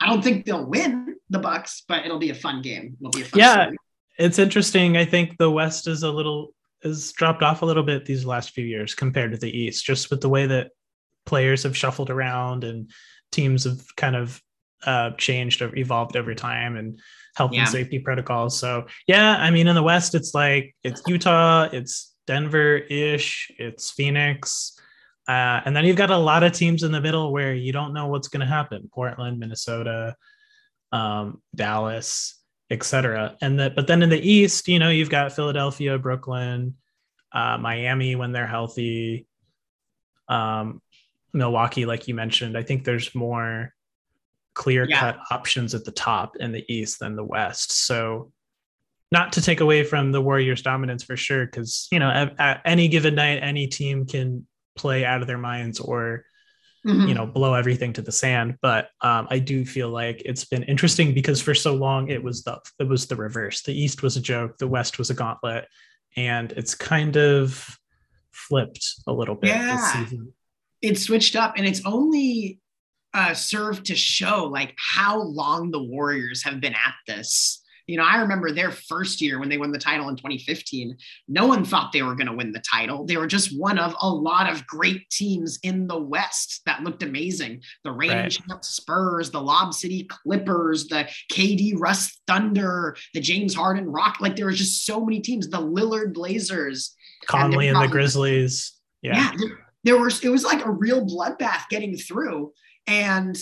[0.00, 2.96] I don't think they'll win the Bucks, but it'll be a fun game.
[3.00, 3.54] It'll be a fun yeah.
[3.54, 3.76] Story.
[4.18, 4.96] It's interesting.
[4.96, 8.50] I think the West is a little has dropped off a little bit these last
[8.50, 10.70] few years compared to the East, just with the way that
[11.26, 12.90] players have shuffled around and
[13.32, 14.40] teams have kind of
[14.84, 17.00] uh, changed or evolved over time and
[17.34, 17.60] health yeah.
[17.60, 18.58] and safety protocols.
[18.58, 23.90] So yeah, I mean, in the West, it's like it's Utah, it's Denver ish, it's
[23.90, 24.78] Phoenix.
[25.28, 27.92] Uh, and then you've got a lot of teams in the middle where you don't
[27.92, 30.14] know what's going to happen Portland, Minnesota,
[30.92, 33.36] um, Dallas, etc.
[33.40, 36.74] And that, but then in the East, you know, you've got Philadelphia, Brooklyn,
[37.32, 39.26] uh, Miami when they're healthy,
[40.28, 40.80] um,
[41.32, 42.56] Milwaukee, like you mentioned.
[42.56, 43.72] I think there's more
[44.54, 45.36] clear cut yeah.
[45.36, 47.86] options at the top in the East than the West.
[47.86, 48.32] So,
[49.12, 52.62] not to take away from the Warriors' dominance for sure, because you know at, at,
[52.64, 56.24] any given night, any team can play out of their minds or
[56.86, 57.06] mm-hmm.
[57.06, 58.56] you know blow everything to the sand.
[58.62, 62.42] But um, I do feel like it's been interesting because for so long it was
[62.42, 63.62] the it was the reverse.
[63.62, 65.66] The East was a joke, the West was a gauntlet,
[66.16, 67.78] and it's kind of
[68.32, 69.76] flipped a little bit yeah.
[69.76, 70.32] this season.
[70.86, 72.60] It switched up, and it's only
[73.12, 77.62] uh, serve to show like how long the Warriors have been at this.
[77.88, 80.96] You know, I remember their first year when they won the title in 2015.
[81.26, 83.04] No one thought they were going to win the title.
[83.04, 87.02] They were just one of a lot of great teams in the West that looked
[87.02, 87.62] amazing.
[87.82, 88.30] The reigning right.
[88.30, 94.20] champ Spurs, the Lob City Clippers, the KD Russ Thunder, the James Harden Rock.
[94.20, 95.48] Like there was just so many teams.
[95.48, 96.94] The Lillard Blazers,
[97.26, 98.72] Conley and, and the Grizzlies.
[99.02, 99.32] Yeah.
[99.38, 99.48] yeah
[99.86, 102.52] there, was it was like a real bloodbath getting through
[102.86, 103.36] and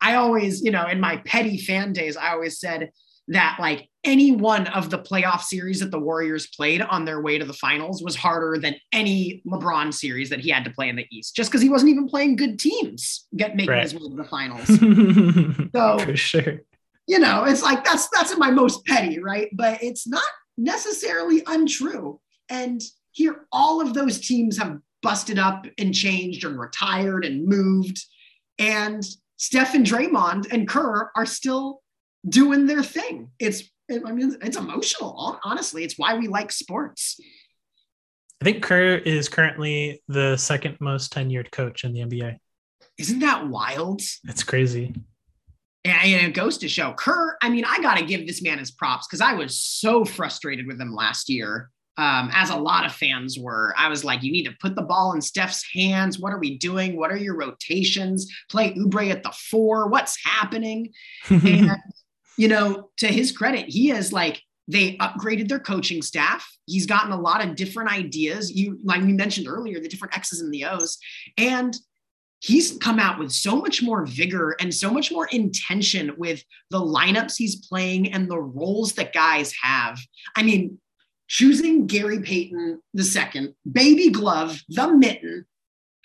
[0.00, 2.90] I always, you know, in my petty fan days, I always said
[3.28, 7.36] that like any one of the playoff series that the Warriors played on their way
[7.38, 10.96] to the finals was harder than any LeBron series that he had to play in
[10.96, 13.82] the East, just because he wasn't even playing good teams get making right.
[13.82, 14.66] his way to the finals.
[15.74, 16.62] so for sure.
[17.06, 19.48] You know, it's like that's that's my most petty, right?
[19.52, 20.22] But it's not
[20.56, 22.20] necessarily untrue.
[22.48, 22.80] And
[23.12, 28.04] here, all of those teams have busted up and changed and retired and moved.
[28.58, 29.04] And
[29.36, 31.80] Steph and Draymond and Kerr are still
[32.28, 33.30] doing their thing.
[33.38, 35.38] It's, I mean, it's emotional.
[35.44, 37.20] Honestly, it's why we like sports.
[38.40, 42.36] I think Kerr is currently the second most tenured coach in the NBA.
[42.98, 44.00] Isn't that wild?
[44.24, 44.94] It's crazy.
[45.84, 47.36] And it goes to show Kerr.
[47.40, 50.66] I mean, I got to give this man his props because I was so frustrated
[50.66, 53.74] with him last year, um, as a lot of fans were.
[53.76, 56.18] I was like, you need to put the ball in Steph's hands.
[56.18, 56.96] What are we doing?
[56.96, 58.32] What are your rotations?
[58.48, 59.88] Play Oubre at the four.
[59.88, 60.92] What's happening?
[61.28, 61.72] and,
[62.38, 66.48] you know, to his credit, he has like, they upgraded their coaching staff.
[66.66, 68.52] He's gotten a lot of different ideas.
[68.52, 70.98] You, like we mentioned earlier, the different X's and the O's.
[71.36, 71.76] And
[72.40, 76.78] he's come out with so much more vigor and so much more intention with the
[76.78, 79.98] lineups he's playing and the roles that guys have.
[80.36, 80.78] I mean,
[81.28, 85.46] choosing Gary Payton the second, baby glove, the mitten,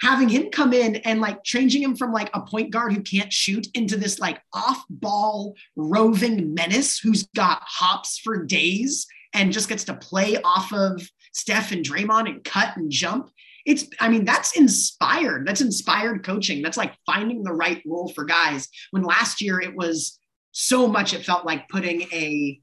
[0.02, 3.32] having him come in and like changing him from like a point guard who can't
[3.32, 9.70] shoot into this like off ball roving menace who's got hops for days and just
[9.70, 13.30] gets to play off of Steph and Draymond and cut and jump.
[13.66, 15.48] It's i mean that's inspired.
[15.48, 16.62] That's inspired coaching.
[16.62, 18.68] That's like finding the right role for guys.
[18.92, 20.20] When last year it was
[20.52, 22.60] so much it felt like putting a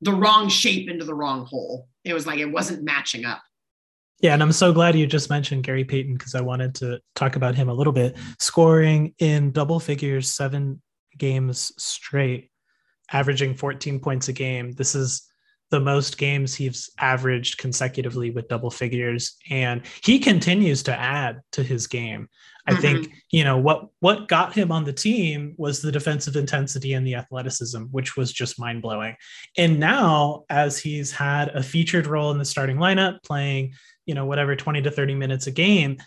[0.00, 3.42] the wrong shape into the wrong hole it was like it wasn't matching up
[4.20, 7.36] yeah, and I'm so glad you just mentioned Gary Payton because I wanted to talk
[7.36, 8.16] about him a little bit.
[8.40, 10.82] Scoring in double figures seven
[11.16, 12.50] games straight,
[13.12, 14.72] averaging 14 points a game.
[14.72, 15.27] This is
[15.70, 21.62] the most games he's averaged consecutively with double figures and he continues to add to
[21.62, 22.28] his game
[22.66, 22.80] i mm-hmm.
[22.80, 27.06] think you know what what got him on the team was the defensive intensity and
[27.06, 29.14] the athleticism which was just mind-blowing
[29.56, 33.72] and now as he's had a featured role in the starting lineup playing
[34.06, 35.98] you know whatever 20 to 30 minutes a game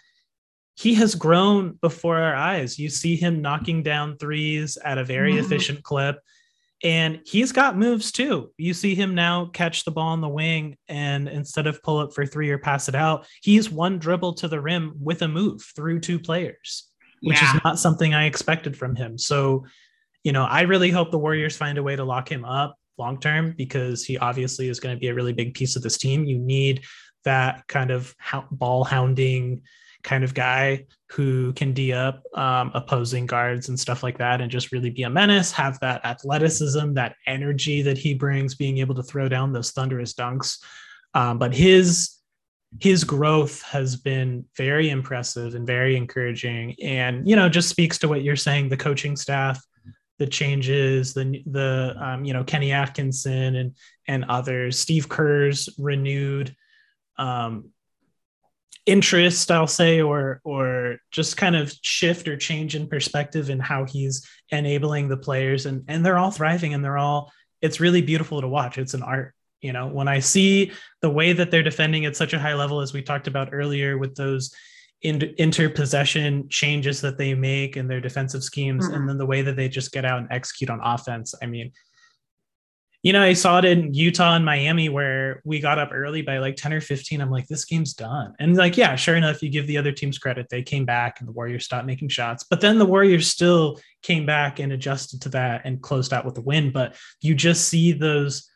[0.75, 5.33] he has grown before our eyes you see him knocking down threes at a very
[5.33, 5.45] mm-hmm.
[5.45, 6.17] efficient clip
[6.83, 8.51] and he's got moves too.
[8.57, 12.13] You see him now catch the ball on the wing, and instead of pull up
[12.13, 15.63] for three or pass it out, he's one dribble to the rim with a move
[15.75, 16.89] through two players,
[17.21, 17.55] which yeah.
[17.55, 19.17] is not something I expected from him.
[19.17, 19.65] So,
[20.23, 23.19] you know, I really hope the Warriors find a way to lock him up long
[23.19, 26.25] term because he obviously is going to be a really big piece of this team.
[26.25, 26.83] You need
[27.25, 28.15] that kind of
[28.51, 29.61] ball hounding
[30.03, 34.51] kind of guy who can D up um, opposing guards and stuff like that and
[34.51, 38.95] just really be a menace, have that athleticism, that energy that he brings, being able
[38.95, 40.57] to throw down those thunderous dunks.
[41.13, 42.21] Um, but his
[42.79, 48.07] his growth has been very impressive and very encouraging and you know just speaks to
[48.07, 49.61] what you're saying the coaching staff
[50.19, 53.75] the changes the the um, you know kenny atkinson and
[54.07, 56.55] and others steve kerr's renewed
[57.17, 57.69] um,
[58.87, 63.85] interest i'll say or or just kind of shift or change in perspective in how
[63.85, 65.65] he's enabling the players.
[65.65, 68.77] And and they're all thriving and they're all it's really beautiful to watch.
[68.77, 69.87] It's an art you know?
[69.87, 73.01] When i see the way that they're defending at such a high level as we
[73.01, 74.53] talked about earlier with those
[75.01, 78.95] in, interpossession changes that they make in their defensive schemes mm-hmm.
[78.95, 81.71] and then the way that they just get out and execute on offense i mean
[83.03, 86.37] you know, I saw it in Utah and Miami where we got up early by
[86.37, 87.19] like 10 or 15.
[87.19, 88.35] I'm like, this game's done.
[88.39, 90.47] And like, yeah, sure enough, you give the other teams credit.
[90.49, 92.43] They came back and the Warriors stopped making shots.
[92.43, 96.35] But then the Warriors still came back and adjusted to that and closed out with
[96.35, 96.71] the win.
[96.71, 98.47] But you just see those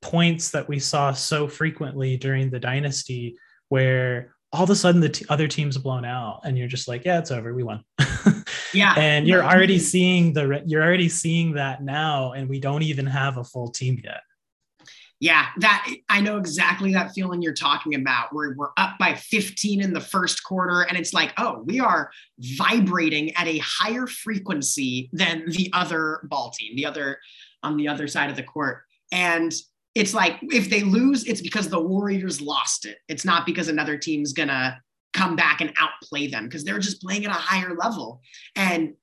[0.00, 3.36] points that we saw so frequently during the dynasty
[3.68, 7.04] where all of a sudden the t- other team's blown out and you're just like,
[7.04, 7.52] yeah, it's over.
[7.52, 7.82] We won.
[8.74, 8.94] Yeah.
[8.96, 13.38] and you're already seeing the you're already seeing that now and we don't even have
[13.38, 14.20] a full team yet.
[15.20, 19.82] Yeah, that I know exactly that feeling you're talking about where we're up by 15
[19.82, 25.10] in the first quarter and it's like, "Oh, we are vibrating at a higher frequency
[25.12, 27.18] than the other ball team, the other
[27.64, 29.52] on the other side of the court." And
[29.96, 32.98] it's like if they lose, it's because the Warriors lost it.
[33.08, 34.78] It's not because another team's going to
[35.14, 38.20] come back and outplay them because they're just playing at a higher level.
[38.54, 38.94] And,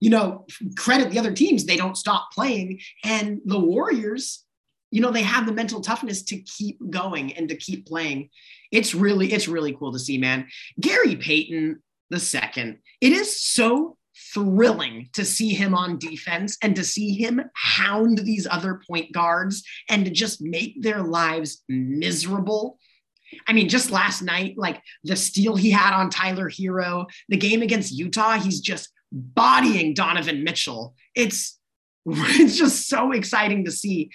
[0.00, 0.46] you know,
[0.76, 2.80] credit the other teams, they don't stop playing.
[3.04, 4.44] And the Warriors,
[4.90, 8.30] you know, they have the mental toughness to keep going and to keep playing.
[8.72, 10.48] It's really, it's really cool to see, man.
[10.80, 13.96] Gary Payton, the second, it is so
[14.34, 19.62] thrilling to see him on defense and to see him hound these other point guards
[19.88, 22.78] and to just make their lives miserable
[23.46, 27.62] I mean, just last night, like the steal he had on Tyler Herro, the game
[27.62, 30.94] against Utah, he's just bodying Donovan Mitchell.
[31.14, 31.58] It's
[32.06, 34.10] it's just so exciting to see.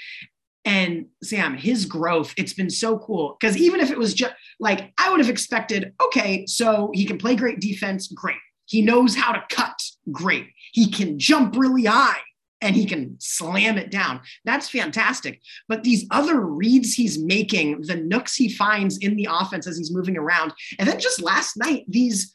[0.64, 3.38] And Sam, his growth, it's been so cool.
[3.40, 7.20] Because even if it was just like, I would have expected, okay, so he can
[7.20, 8.38] play great defense, great.
[8.66, 9.80] He knows how to cut,
[10.12, 10.48] great.
[10.74, 12.22] He can jump really high
[12.62, 14.22] and he can slam it down.
[14.46, 15.42] That's fantastic.
[15.68, 19.94] But these other reads he's making, the nooks he finds in the offense as he's
[19.94, 22.34] moving around, and then just last night, these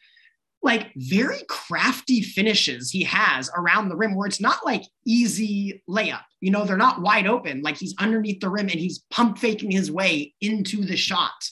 [0.62, 6.22] like very crafty finishes he has around the rim where it's not like easy layup.
[6.40, 7.62] You know, they're not wide open.
[7.62, 11.48] Like he's underneath the rim and he's pump faking his way into the shot.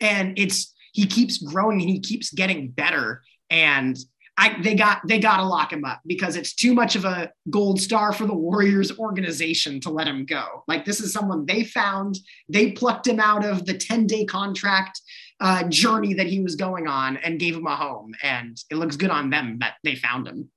[0.00, 3.22] And it's, he keeps growing and he keeps getting better.
[3.48, 3.96] And
[4.38, 7.30] I, they got they got to lock him up because it's too much of a
[7.50, 10.64] gold star for the Warriors organization to let him go.
[10.66, 12.18] Like this is someone they found,
[12.48, 15.00] they plucked him out of the 10-day contract
[15.40, 18.14] uh, journey that he was going on and gave him a home.
[18.22, 20.48] And it looks good on them that they found him.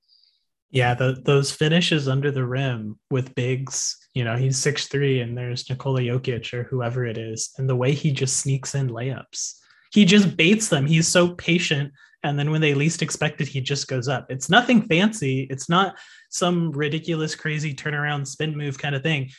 [0.71, 5.37] Yeah, the, those finishes under the rim with bigs, you know, he's six three, and
[5.37, 9.53] there's Nikola Jokic or whoever it is, and the way he just sneaks in layups,
[9.91, 10.85] he just baits them.
[10.85, 11.93] He's so patient
[12.29, 14.27] and then when they least expect it he just goes up.
[14.29, 15.47] It's nothing fancy.
[15.49, 15.95] It's not
[16.29, 19.29] some ridiculous crazy turnaround spin move kind of thing.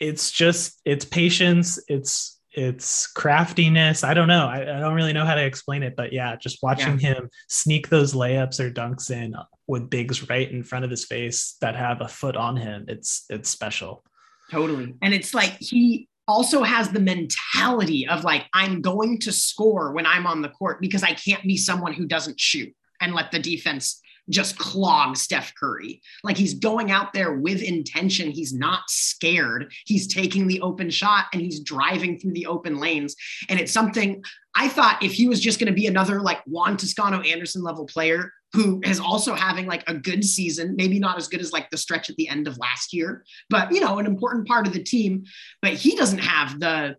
[0.00, 1.78] It's just it's patience.
[1.88, 4.04] It's it's craftiness.
[4.04, 4.46] I don't know.
[4.46, 7.14] I, I don't really know how to explain it but yeah just watching yeah.
[7.14, 9.34] him sneak those layups or dunks in
[9.66, 13.24] with bigs right in front of his face that have a foot on him it's
[13.30, 14.04] it's special.
[14.50, 14.94] Totally.
[15.02, 20.06] And it's like he also has the mentality of like, I'm going to score when
[20.06, 23.38] I'm on the court because I can't be someone who doesn't shoot and let the
[23.38, 24.00] defense
[24.30, 26.02] just clog Steph Curry.
[26.22, 28.30] Like he's going out there with intention.
[28.30, 29.72] He's not scared.
[29.86, 33.16] He's taking the open shot and he's driving through the open lanes.
[33.48, 34.22] And it's something
[34.54, 37.86] I thought if he was just going to be another like Juan Toscano Anderson level
[37.86, 41.68] player, who is also having like a good season, maybe not as good as like
[41.70, 44.72] the stretch at the end of last year, but you know, an important part of
[44.72, 45.24] the team.
[45.60, 46.96] But he doesn't have the,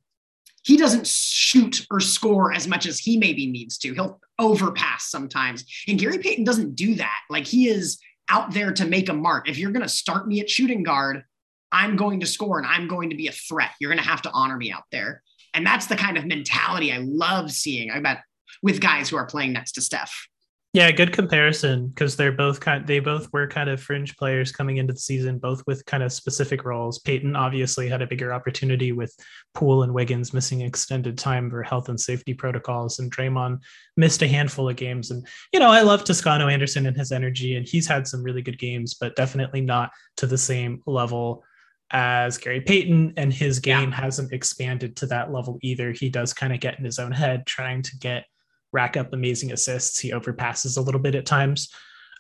[0.64, 3.94] he doesn't shoot or score as much as he maybe needs to.
[3.94, 5.66] He'll overpass sometimes.
[5.88, 7.20] And Gary Payton doesn't do that.
[7.30, 9.50] Like he is out there to make a mark.
[9.50, 11.24] If you're going to start me at shooting guard,
[11.72, 13.72] I'm going to score and I'm going to be a threat.
[13.80, 15.24] You're going to have to honor me out there.
[15.54, 17.90] And that's the kind of mentality I love seeing.
[17.90, 18.22] I bet
[18.62, 20.28] with guys who are playing next to Steph.
[20.72, 22.86] Yeah, good comparison because they're both kind.
[22.86, 26.14] They both were kind of fringe players coming into the season, both with kind of
[26.14, 27.00] specific roles.
[27.00, 29.16] Payton obviously had a bigger opportunity with
[29.56, 33.62] Poole and Wiggins missing extended time for health and safety protocols, and Draymond
[33.98, 35.10] missed a handful of games.
[35.10, 38.44] And you know, I love Toscano Anderson and his energy, and he's had some really
[38.44, 41.44] good games, but definitely not to the same level
[41.90, 44.02] as Gary Payton, and his game yeah.
[44.02, 45.92] hasn't expanded to that level either.
[45.94, 48.26] He does kind of get in his own head, trying to get
[48.72, 50.00] rack up amazing assists.
[50.00, 51.70] He overpasses a little bit at times.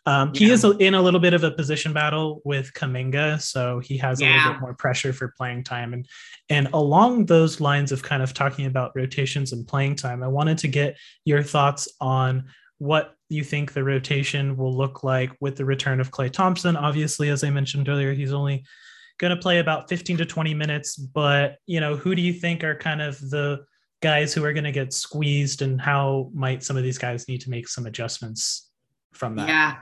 [0.06, 0.40] Um, yeah.
[0.40, 4.22] He is in a little bit of a position battle with Kuminga, so he has
[4.22, 5.94] a little bit more pressure for playing time.
[5.94, 6.08] And
[6.50, 10.58] and along those lines of kind of talking about rotations and playing time, I wanted
[10.60, 12.46] to get your thoughts on
[12.80, 16.76] what you think the rotation will look like with the return of Klay Thompson.
[16.76, 18.66] Obviously, as I mentioned earlier, he's only
[19.20, 22.64] going to play about 15 to 20 minutes, but you know, who do you think
[22.64, 23.66] are kind of the
[24.02, 27.42] guys who are going to get squeezed and how might some of these guys need
[27.42, 28.70] to make some adjustments
[29.14, 29.48] from that?
[29.48, 29.76] Yeah.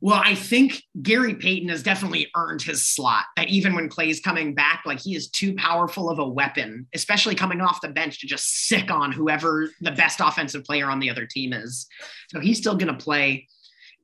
[0.00, 3.24] Well, I think Gary Payton has definitely earned his slot.
[3.36, 7.34] That even when Klay's coming back, like he is too powerful of a weapon, especially
[7.34, 11.08] coming off the bench to just sick on whoever the best offensive player on the
[11.08, 11.86] other team is.
[12.30, 13.48] So he's still going to play.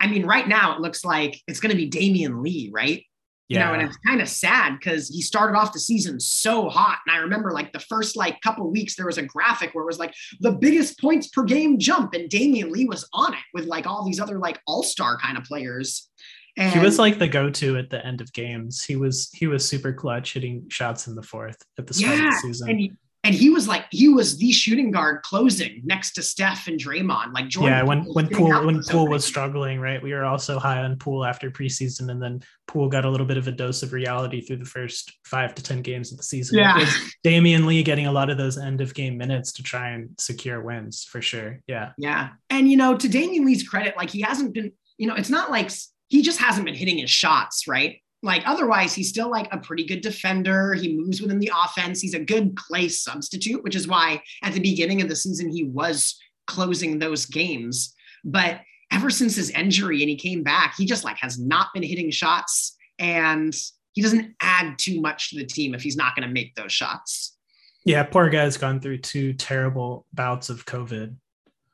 [0.01, 3.05] I mean, right now it looks like it's going to be Damion Lee, right?
[3.49, 7.01] You know, and it's kind of sad because he started off the season so hot.
[7.07, 9.87] And I remember like the first like couple weeks, there was a graphic where it
[9.87, 13.67] was like the biggest points per game jump, and Damion Lee was on it with
[13.67, 16.09] like all these other like all-star kind of players.
[16.57, 18.85] And he was like the go-to at the end of games.
[18.85, 22.29] He was he was super clutch, hitting shots in the fourth at the start yeah,
[22.29, 22.71] of the season.
[22.71, 22.93] And he,
[23.25, 27.33] and he was like he was the shooting guard closing next to Steph and Draymond.
[27.33, 27.73] Like Jordan.
[27.73, 30.03] Yeah, when when Poole when Poole was struggling, right?
[30.03, 33.37] We were also high on Poole after preseason, and then Poole got a little bit
[33.37, 36.59] of a dose of reality through the first five to ten games of the season.
[36.59, 36.85] Yeah,
[37.25, 40.61] Damion Lee getting a lot of those end of game minutes to try and secure
[40.61, 41.61] wins for sure.
[41.69, 44.73] Yeah, yeah, and you know to Damion Lee's credit, like he hasn't been.
[44.99, 45.71] You know, it's not like
[46.09, 48.02] he just hasn't been hitting his shots, right?
[48.23, 50.75] Like otherwise he's still like a pretty good defender.
[50.75, 52.01] He moves within the offense.
[52.01, 55.65] He's a good Klay substitute which is why at the beginning of the season he
[55.65, 57.95] was closing those games.
[58.25, 58.61] But
[58.91, 62.11] ever since his injury and he came back he just like has not been hitting
[62.11, 63.55] shots and
[63.93, 66.73] he doesn't add too much to the team if he's not going to make those
[66.73, 67.37] shots.
[67.85, 71.17] Yeah poor guy's gone through two terrible bouts of covid.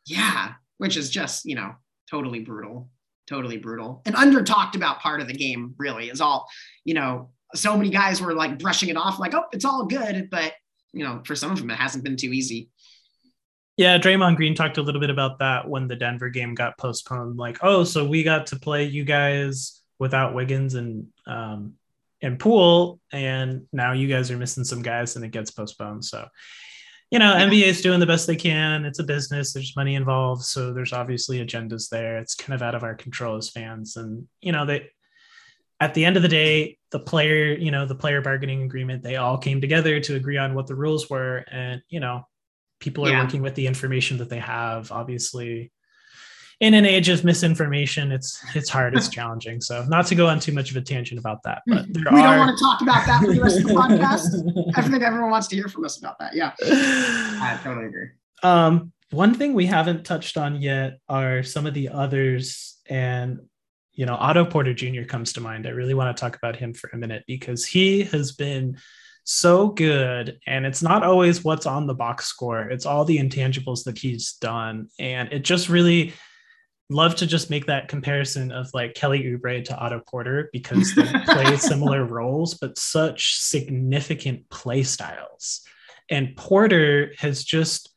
[0.07, 1.75] Yeah which is just you know
[2.11, 2.89] totally brutal
[3.29, 6.49] totally brutal and under talked about part of the game really is all
[6.85, 10.29] you know so many guys were like brushing it off, like, oh, it's all good.
[10.31, 10.55] But,
[10.93, 12.71] you know, for some of them, it hasn't been too easy.
[13.77, 17.37] Yeah, Draymond Green talked a little bit about that when the Denver game got postponed.
[17.37, 21.75] Like, oh, so we got to play you guys without Wiggins and um,
[22.21, 26.05] and Poole, and now you guys are missing some guys, and it gets postponed.
[26.05, 26.27] So,
[27.11, 27.47] you know, yeah.
[27.47, 28.85] NBA is doing the best they can.
[28.85, 29.53] It's a business.
[29.53, 32.19] There's money involved, so there's obviously agendas there.
[32.19, 34.91] It's kind of out of our control as fans, and you know, they
[35.81, 39.17] at the end of the day, the player, you know, the player bargaining agreement, they
[39.17, 42.25] all came together to agree on what the rules were, and you know,
[42.81, 43.23] people are yeah.
[43.23, 45.73] working with the information that they have obviously
[46.61, 49.61] in an age of misinformation it's it's hard it's challenging.
[49.61, 52.05] So not to go on too much of a tangent about that but we are...
[52.05, 54.73] don't want to talk about that for the rest of the podcast.
[54.77, 56.53] I think everyone wants to hear from us about that yeah.
[56.63, 58.09] I totally agree.
[58.43, 63.41] Um one thing we haven't touched on yet are some of the others and
[63.93, 65.67] you know otto porter jr comes to mind.
[65.67, 68.79] I really want to talk about him for a minute because he has been
[69.23, 72.63] so good and it's not always what's on the box score.
[72.63, 76.15] It's all the intangibles that he's done and it just really
[76.91, 81.03] love to just make that comparison of like Kelly Oubre to Otto Porter because they
[81.25, 85.63] play similar roles but such significant play styles
[86.11, 87.91] and Porter has just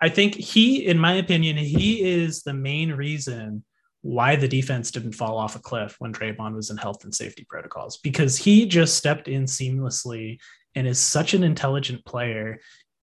[0.00, 3.64] I think he in my opinion he is the main reason
[4.06, 7.44] why the defense didn't fall off a cliff when Draymond was in health and safety
[7.48, 10.38] protocols because he just stepped in seamlessly
[10.76, 12.60] and is such an intelligent player.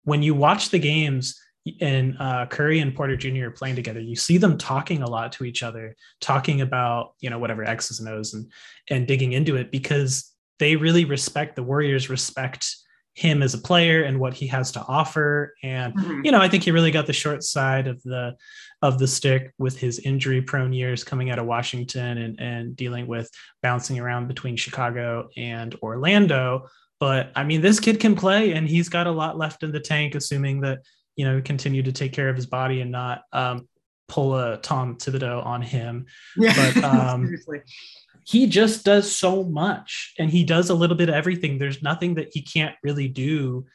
[0.03, 1.41] When you watch the games
[1.81, 3.47] and uh, Curry and Porter Jr.
[3.47, 7.31] are playing together, you see them talking a lot to each other, talking about you
[7.31, 8.51] know whatever X's and O's and
[8.91, 12.75] and digging into it because they really respect the Warriors respect
[13.15, 16.21] him as a player and what he has to offer and mm-hmm.
[16.25, 18.33] you know i think he really got the short side of the
[18.81, 23.09] of the stick with his injury prone years coming out of washington and and dealing
[23.09, 23.29] with
[23.61, 26.65] bouncing around between chicago and orlando
[27.01, 29.81] but I mean, this kid can play, and he's got a lot left in the
[29.81, 30.81] tank, assuming that
[31.19, 33.69] you know continue to take care of his body and not um,
[34.07, 36.07] pull a Tom Thibodeau on him.
[36.37, 36.55] Yeah.
[36.73, 37.37] But um,
[38.25, 41.59] he just does so much, and he does a little bit of everything.
[41.59, 43.67] There's nothing that he can't really do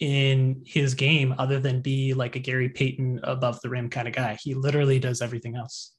[0.00, 4.14] in his game other than be like a Gary Payton above the rim kind of
[4.14, 4.38] guy.
[4.40, 5.95] He literally does everything else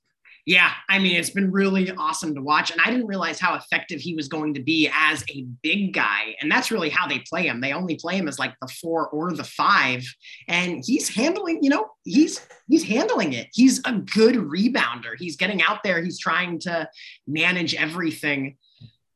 [0.48, 2.72] yeah, I mean, it's been really awesome to watch.
[2.72, 6.38] And I didn't realize how effective he was going to be as a big guy.
[6.40, 7.60] And that's really how they play him.
[7.60, 10.06] They only play him as like the four or the five.
[10.48, 13.48] And he's handling, you know, he's he's handling it.
[13.52, 15.18] He's a good rebounder.
[15.20, 16.90] He's getting out there, he's trying to
[17.28, 18.56] manage everything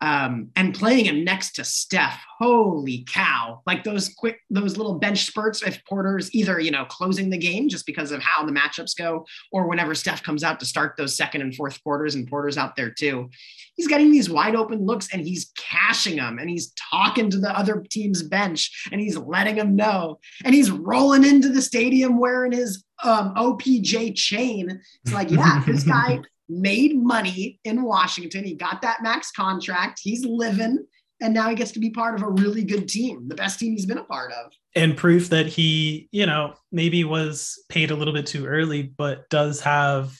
[0.01, 3.61] um, and playing him next to Steph, holy cow!
[3.67, 5.61] Like those quick, those little bench spurts.
[5.61, 9.25] If Porter's either you know closing the game just because of how the matchups go,
[9.51, 12.75] or whenever Steph comes out to start those second and fourth quarters, and Porter's out
[12.75, 13.29] there too,
[13.75, 17.55] he's getting these wide open looks and he's cashing them, and he's talking to the
[17.55, 22.53] other team's bench, and he's letting them know, and he's rolling into the stadium wearing
[22.53, 24.81] his um, OPJ chain.
[25.03, 26.21] It's like, yeah, this guy
[26.51, 28.43] made money in Washington.
[28.43, 29.99] He got that max contract.
[30.03, 30.85] He's living.
[31.21, 33.73] And now he gets to be part of a really good team, the best team
[33.73, 34.51] he's been a part of.
[34.75, 39.29] And proof that he, you know, maybe was paid a little bit too early, but
[39.29, 40.19] does have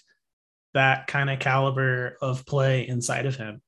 [0.73, 3.61] that kind of caliber of play inside of him.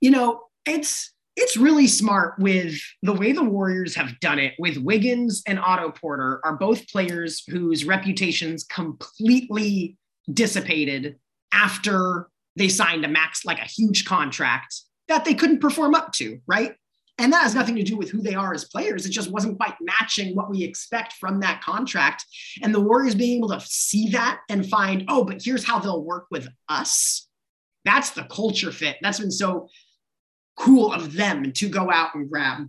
[0.00, 4.76] You know, it's it's really smart with the way the Warriors have done it with
[4.78, 9.96] Wiggins and Otto Porter are both players whose reputations completely
[10.32, 11.16] dissipated
[11.52, 14.74] after they signed a max, like a huge contract
[15.08, 16.74] that they couldn't perform up to, right?
[17.20, 19.04] And that has nothing to do with who they are as players.
[19.04, 22.24] It just wasn't quite matching what we expect from that contract.
[22.62, 26.04] And the Warriors being able to see that and find, oh, but here's how they'll
[26.04, 27.26] work with us.
[27.84, 28.98] That's the culture fit.
[29.02, 29.68] That's been so
[30.56, 32.68] cool of them to go out and grab.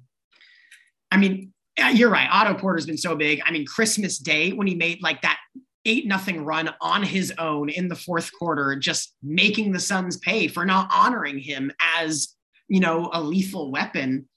[1.11, 2.29] I mean, uh, you're right.
[2.31, 3.41] Otto Porter's been so big.
[3.45, 5.39] I mean, Christmas Day when he made like that
[5.85, 10.47] eight nothing run on his own in the fourth quarter, just making the Suns pay
[10.47, 12.35] for not honoring him as
[12.67, 14.27] you know a lethal weapon.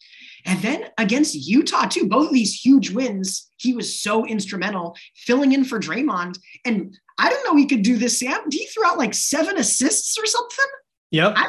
[0.45, 5.53] And then against Utah too, both of these huge wins, he was so instrumental filling
[5.53, 6.39] in for Draymond.
[6.65, 8.19] And I don't know he could do this.
[8.19, 10.67] Sam, did he throw out like seven assists or something?
[11.13, 11.35] Yep.
[11.37, 11.47] I,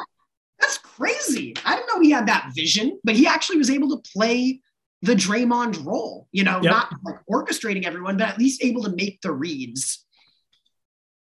[0.60, 1.56] that's crazy.
[1.66, 4.62] I didn't know he had that vision, but he actually was able to play
[5.04, 6.72] the Draymond role, you know, yep.
[6.72, 10.06] not like orchestrating everyone, but at least able to make the reads.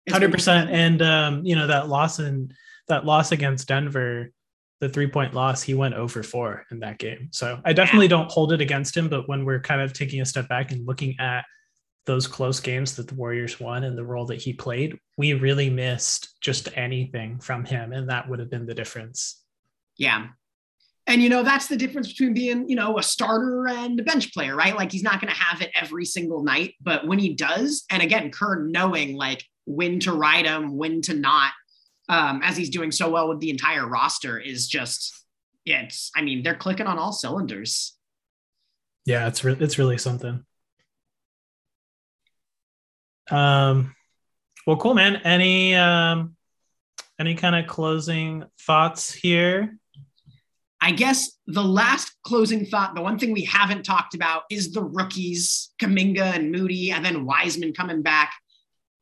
[0.10, 2.54] Hundred percent, and um, you know that loss in
[2.88, 4.32] that loss against Denver,
[4.82, 7.30] the three point loss, he went over four in that game.
[7.32, 8.12] So I definitely yeah.
[8.12, 9.10] don't hold it against him.
[9.10, 11.46] But when we're kind of taking a step back and looking at
[12.06, 15.70] those close games that the Warriors won and the role that he played, we really
[15.70, 19.42] missed just anything from him, and that would have been the difference.
[19.98, 20.28] Yeah,
[21.12, 24.34] And you know, that's the difference between being, you know, a starter and a bench
[24.34, 24.74] player, right?
[24.74, 28.02] Like he's not going to have it every single night, but when he does, and
[28.02, 31.52] again, Kerr knowing like when to ride him, when to not,
[32.08, 35.14] um, as he's doing so well with the entire roster, is just
[35.66, 36.12] it's.
[36.16, 37.94] I mean, they're clicking on all cylinders.
[39.06, 40.46] Yeah, it's re- it's really something.
[43.30, 43.96] Um,
[44.66, 45.18] well, cool, man.
[45.18, 46.38] Any um,
[47.20, 49.76] any kind of closing thoughts here?
[50.82, 54.84] I guess the last closing thought, the one thing we haven't talked about is the
[54.84, 58.34] rookies, Kuminga and Moody, and then Wiseman coming back.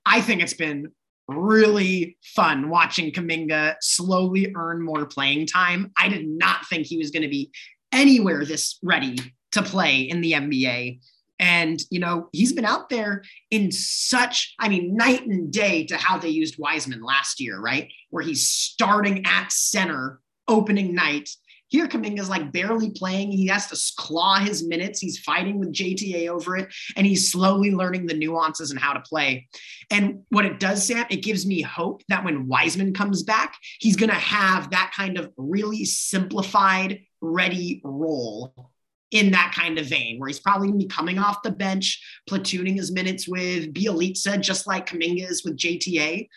[0.05, 0.91] I think it's been
[1.29, 5.91] really fun watching Kuminga slowly earn more playing time.
[5.97, 7.51] I did not think he was going to be
[7.91, 9.17] anywhere this ready
[9.53, 10.99] to play in the NBA.
[11.39, 15.95] And, you know, he's been out there in such, I mean, night and day to
[15.95, 17.89] how they used Wiseman last year, right?
[18.09, 21.29] Where he's starting at center opening night
[21.69, 23.31] here, Kuminga's like barely playing.
[23.31, 24.99] He has to claw his minutes.
[24.99, 29.01] He's fighting with JTA over it, and he's slowly learning the nuances and how to
[29.01, 29.47] play.
[29.91, 33.95] And what it does, Sam, it gives me hope that when Wiseman comes back, he's
[33.95, 38.71] going to have that kind of really simplified, ready role
[39.11, 42.01] in that kind of vein, where he's probably going to be coming off the bench,
[42.29, 46.27] platooning his minutes with Bjelica, just like Kuminga is with JTA.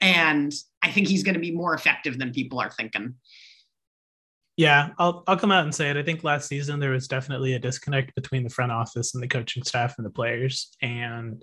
[0.00, 3.14] And I think he's going to be more effective than people are thinking.
[4.60, 5.96] Yeah, I'll I'll come out and say it.
[5.96, 9.26] I think last season there was definitely a disconnect between the front office and the
[9.26, 10.76] coaching staff and the players.
[10.82, 11.42] And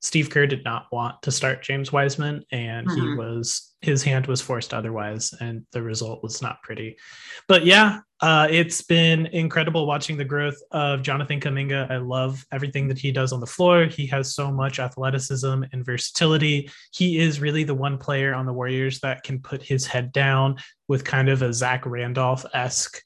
[0.00, 3.00] Steve Kerr did not want to start James Wiseman, and mm-hmm.
[3.00, 6.96] he was his hand was forced otherwise, and the result was not pretty.
[7.48, 11.90] But yeah, uh, it's been incredible watching the growth of Jonathan Kuminga.
[11.90, 13.86] I love everything that he does on the floor.
[13.86, 16.70] He has so much athleticism and versatility.
[16.92, 20.56] He is really the one player on the Warriors that can put his head down
[20.88, 23.02] with kind of a Zach Randolph esque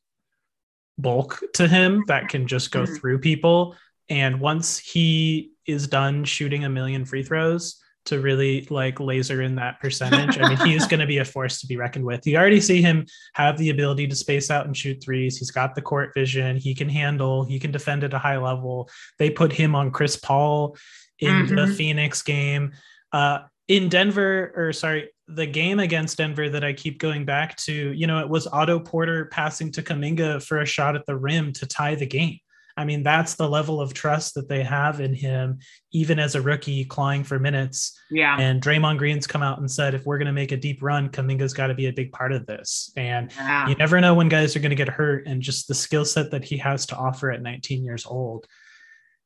[0.98, 2.94] bulk to him that can just go mm-hmm.
[2.94, 3.76] through people.
[4.08, 9.54] And once he is done shooting a million free throws to really like laser in
[9.54, 10.38] that percentage.
[10.38, 12.26] I mean, he is going to be a force to be reckoned with.
[12.26, 15.38] You already see him have the ability to space out and shoot threes.
[15.38, 16.56] He's got the court vision.
[16.56, 18.90] He can handle, he can defend at a high level.
[19.18, 20.76] They put him on Chris Paul
[21.18, 21.54] in mm-hmm.
[21.54, 22.72] the Phoenix game.
[23.12, 27.72] Uh, in Denver, or sorry, the game against Denver that I keep going back to,
[27.72, 31.52] you know, it was Otto Porter passing to Kuminga for a shot at the rim
[31.54, 32.38] to tie the game.
[32.76, 35.60] I mean, that's the level of trust that they have in him,
[35.92, 37.98] even as a rookie clawing for minutes.
[38.10, 38.36] Yeah.
[38.38, 41.08] And Draymond Green's come out and said, if we're going to make a deep run,
[41.08, 42.92] Kuminga's got to be a big part of this.
[42.96, 43.68] And yeah.
[43.68, 46.32] you never know when guys are going to get hurt and just the skill set
[46.32, 48.46] that he has to offer at 19 years old.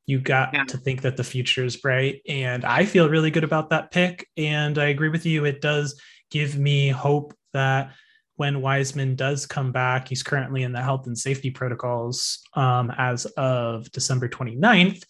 [0.05, 0.63] You got yeah.
[0.65, 2.21] to think that the future is bright.
[2.27, 4.27] And I feel really good about that pick.
[4.37, 5.45] And I agree with you.
[5.45, 7.93] It does give me hope that
[8.39, 13.25] when Wiseman does come back, he's currently in the health and safety protocols um, as
[13.25, 15.03] of December 29th.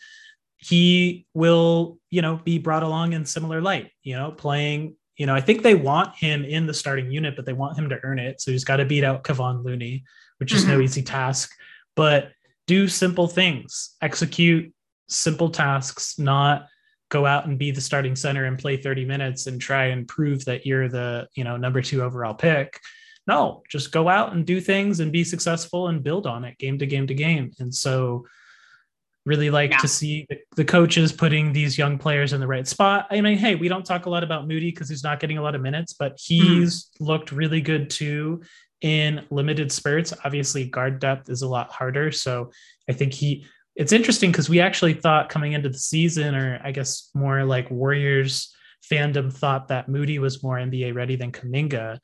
[0.58, 5.36] He will, you know, be brought along in similar light, you know, playing, you know,
[5.36, 8.18] I think they want him in the starting unit, but they want him to earn
[8.18, 8.42] it.
[8.42, 10.06] So he's got to beat out Kevon Looney,
[10.40, 10.72] which is mm-hmm.
[10.72, 11.52] no easy task,
[11.96, 12.32] but
[12.66, 14.74] do simple things, execute
[15.08, 16.66] simple tasks, not
[17.10, 20.46] go out and be the starting center and play 30 minutes and try and prove
[20.46, 22.80] that you're the, you know, number two overall pick
[23.30, 26.80] no, just go out and do things and be successful and build on it game
[26.80, 27.52] to game to game.
[27.60, 28.26] And so,
[29.26, 29.78] really like yeah.
[29.78, 33.06] to see the coaches putting these young players in the right spot.
[33.12, 35.42] I mean, hey, we don't talk a lot about Moody because he's not getting a
[35.44, 37.08] lot of minutes, but he's mm.
[37.08, 38.42] looked really good too
[38.82, 40.14] in limited spurts.
[40.26, 42.12] Obviously, guard depth is a lot harder.
[42.12, 42.52] So
[42.90, 46.72] I think he, it's interesting because we actually thought coming into the season, or I
[46.72, 48.56] guess more like Warriors
[48.92, 52.00] fandom thought that Moody was more NBA ready than Kuminga.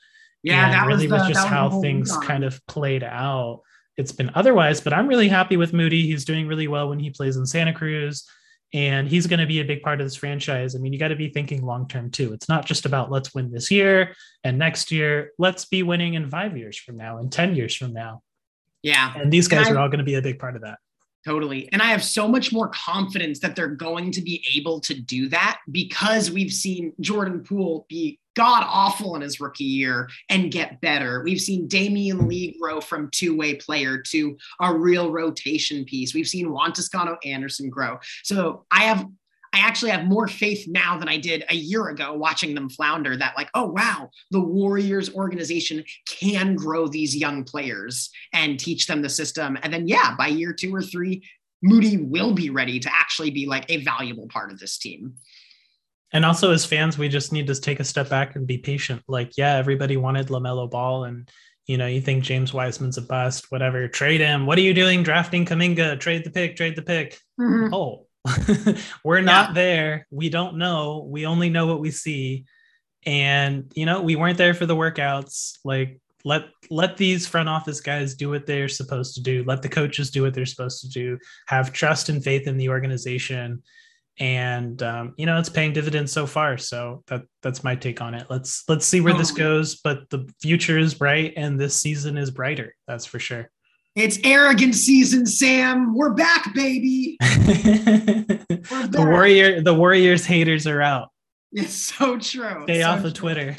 [0.45, 3.61] Yeah, that really was, the, was just how things kind of played out.
[3.97, 6.03] It's been otherwise, but I'm really happy with Moody.
[6.05, 8.29] He's doing really well when he plays in Santa Cruz,
[8.71, 10.75] and he's going to be a big part of this franchise.
[10.75, 12.31] I mean, you got to be thinking long term too.
[12.31, 15.31] It's not just about let's win this year and next year.
[15.39, 18.21] Let's be winning in five years from now and 10 years from now.
[18.83, 19.13] Yeah.
[19.17, 20.77] And these guys and I, are all going to be a big part of that.
[21.25, 21.67] Totally.
[21.71, 25.27] And I have so much more confidence that they're going to be able to do
[25.29, 30.81] that because we've seen Jordan Poole be god awful in his rookie year and get
[30.81, 31.23] better.
[31.23, 36.13] We've seen Damion Lee grow from two-way player to a real rotation piece.
[36.13, 37.99] We've seen Juan Toscano Anderson grow.
[38.23, 39.05] So I have
[39.53, 43.15] I actually have more faith now than I did a year ago watching them flounder
[43.15, 49.01] that, like, oh, wow, the Warriors organization can grow these young players and teach them
[49.01, 49.57] the system.
[49.63, 51.23] And then, yeah, by year two or three,
[51.61, 55.15] Moody will be ready to actually be like a valuable part of this team.
[56.15, 59.03] And also, as fans, we just need to take a step back and be patient.
[59.05, 61.29] Like, yeah, everybody wanted LaMelo Ball and
[61.67, 64.45] you know, you think James Wiseman's a bust, whatever, trade him.
[64.45, 65.99] What are you doing drafting Kuminga?
[65.99, 67.19] Trade the pick, trade the pick.
[67.37, 67.73] Mm-hmm.
[67.73, 68.05] Oh,
[69.03, 70.07] we're not there.
[70.09, 71.05] We don't know.
[71.09, 72.45] We only know what we see.
[73.05, 75.57] And, you know, we weren't there for the workouts.
[75.65, 79.69] Like, let let these front office guys do what they're supposed to do let the
[79.69, 83.61] coaches do what they're supposed to do have trust and faith in the organization
[84.19, 88.13] and um, you know it's paying dividends so far so that that's my take on
[88.13, 88.27] it.
[88.29, 89.17] Let's let's see where oh.
[89.17, 93.49] this goes but the future is bright and this season is brighter that's for sure.
[93.95, 95.95] It's arrogant season sam.
[95.95, 97.17] We're back baby.
[97.21, 98.91] We're back.
[98.91, 101.09] the warrior the warriors haters are out.
[101.51, 102.63] It's so true.
[102.63, 103.07] Stay so off true.
[103.07, 103.57] of twitter.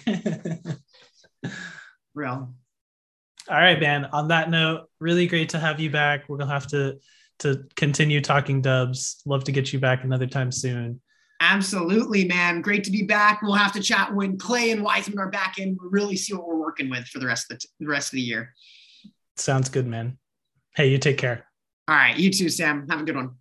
[2.15, 2.55] Real.
[3.49, 4.07] All right man.
[4.07, 6.29] On that note really great to have you back.
[6.29, 6.99] We're gonna have to
[7.41, 9.23] to continue talking dubs.
[9.27, 11.01] Love to get you back another time soon.
[11.41, 12.63] Absolutely, man.
[12.63, 13.43] Great to be back.
[13.43, 15.77] We'll have to chat when Klay and Wiseman are back in.
[15.79, 18.09] We'll really see what we're working with for the rest of the, t- the rest
[18.09, 18.55] of the year.
[19.37, 20.17] Sounds good, man.
[20.75, 21.47] Hey, you take care.
[21.89, 22.87] All right, you too, Sam.
[22.89, 23.33] Have a good one.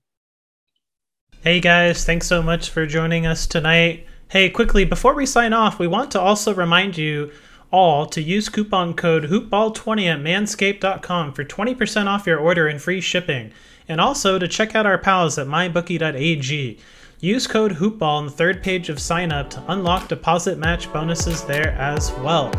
[1.42, 4.08] Hey guys, thanks so much for joining us tonight.
[4.30, 7.32] Hey, quickly before we sign off, we want to also remind you
[7.72, 13.00] all to use coupon code hoopball20 at manscaped.com for 20% off your order and free
[13.00, 13.52] shipping
[13.88, 16.78] and also to check out our pals at mybookie.ag.
[17.20, 21.44] Use code HOOPBALL on the third page of sign up to unlock deposit match bonuses
[21.46, 22.52] there as well.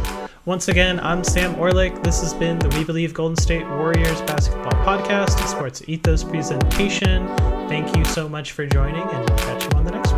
[0.46, 2.04] Once again, I'm Sam Orlik.
[2.04, 7.26] This has been the We Believe Golden State Warriors basketball podcast, a sports ethos presentation.
[7.68, 10.15] Thank you so much for joining, and we'll catch you on the next one.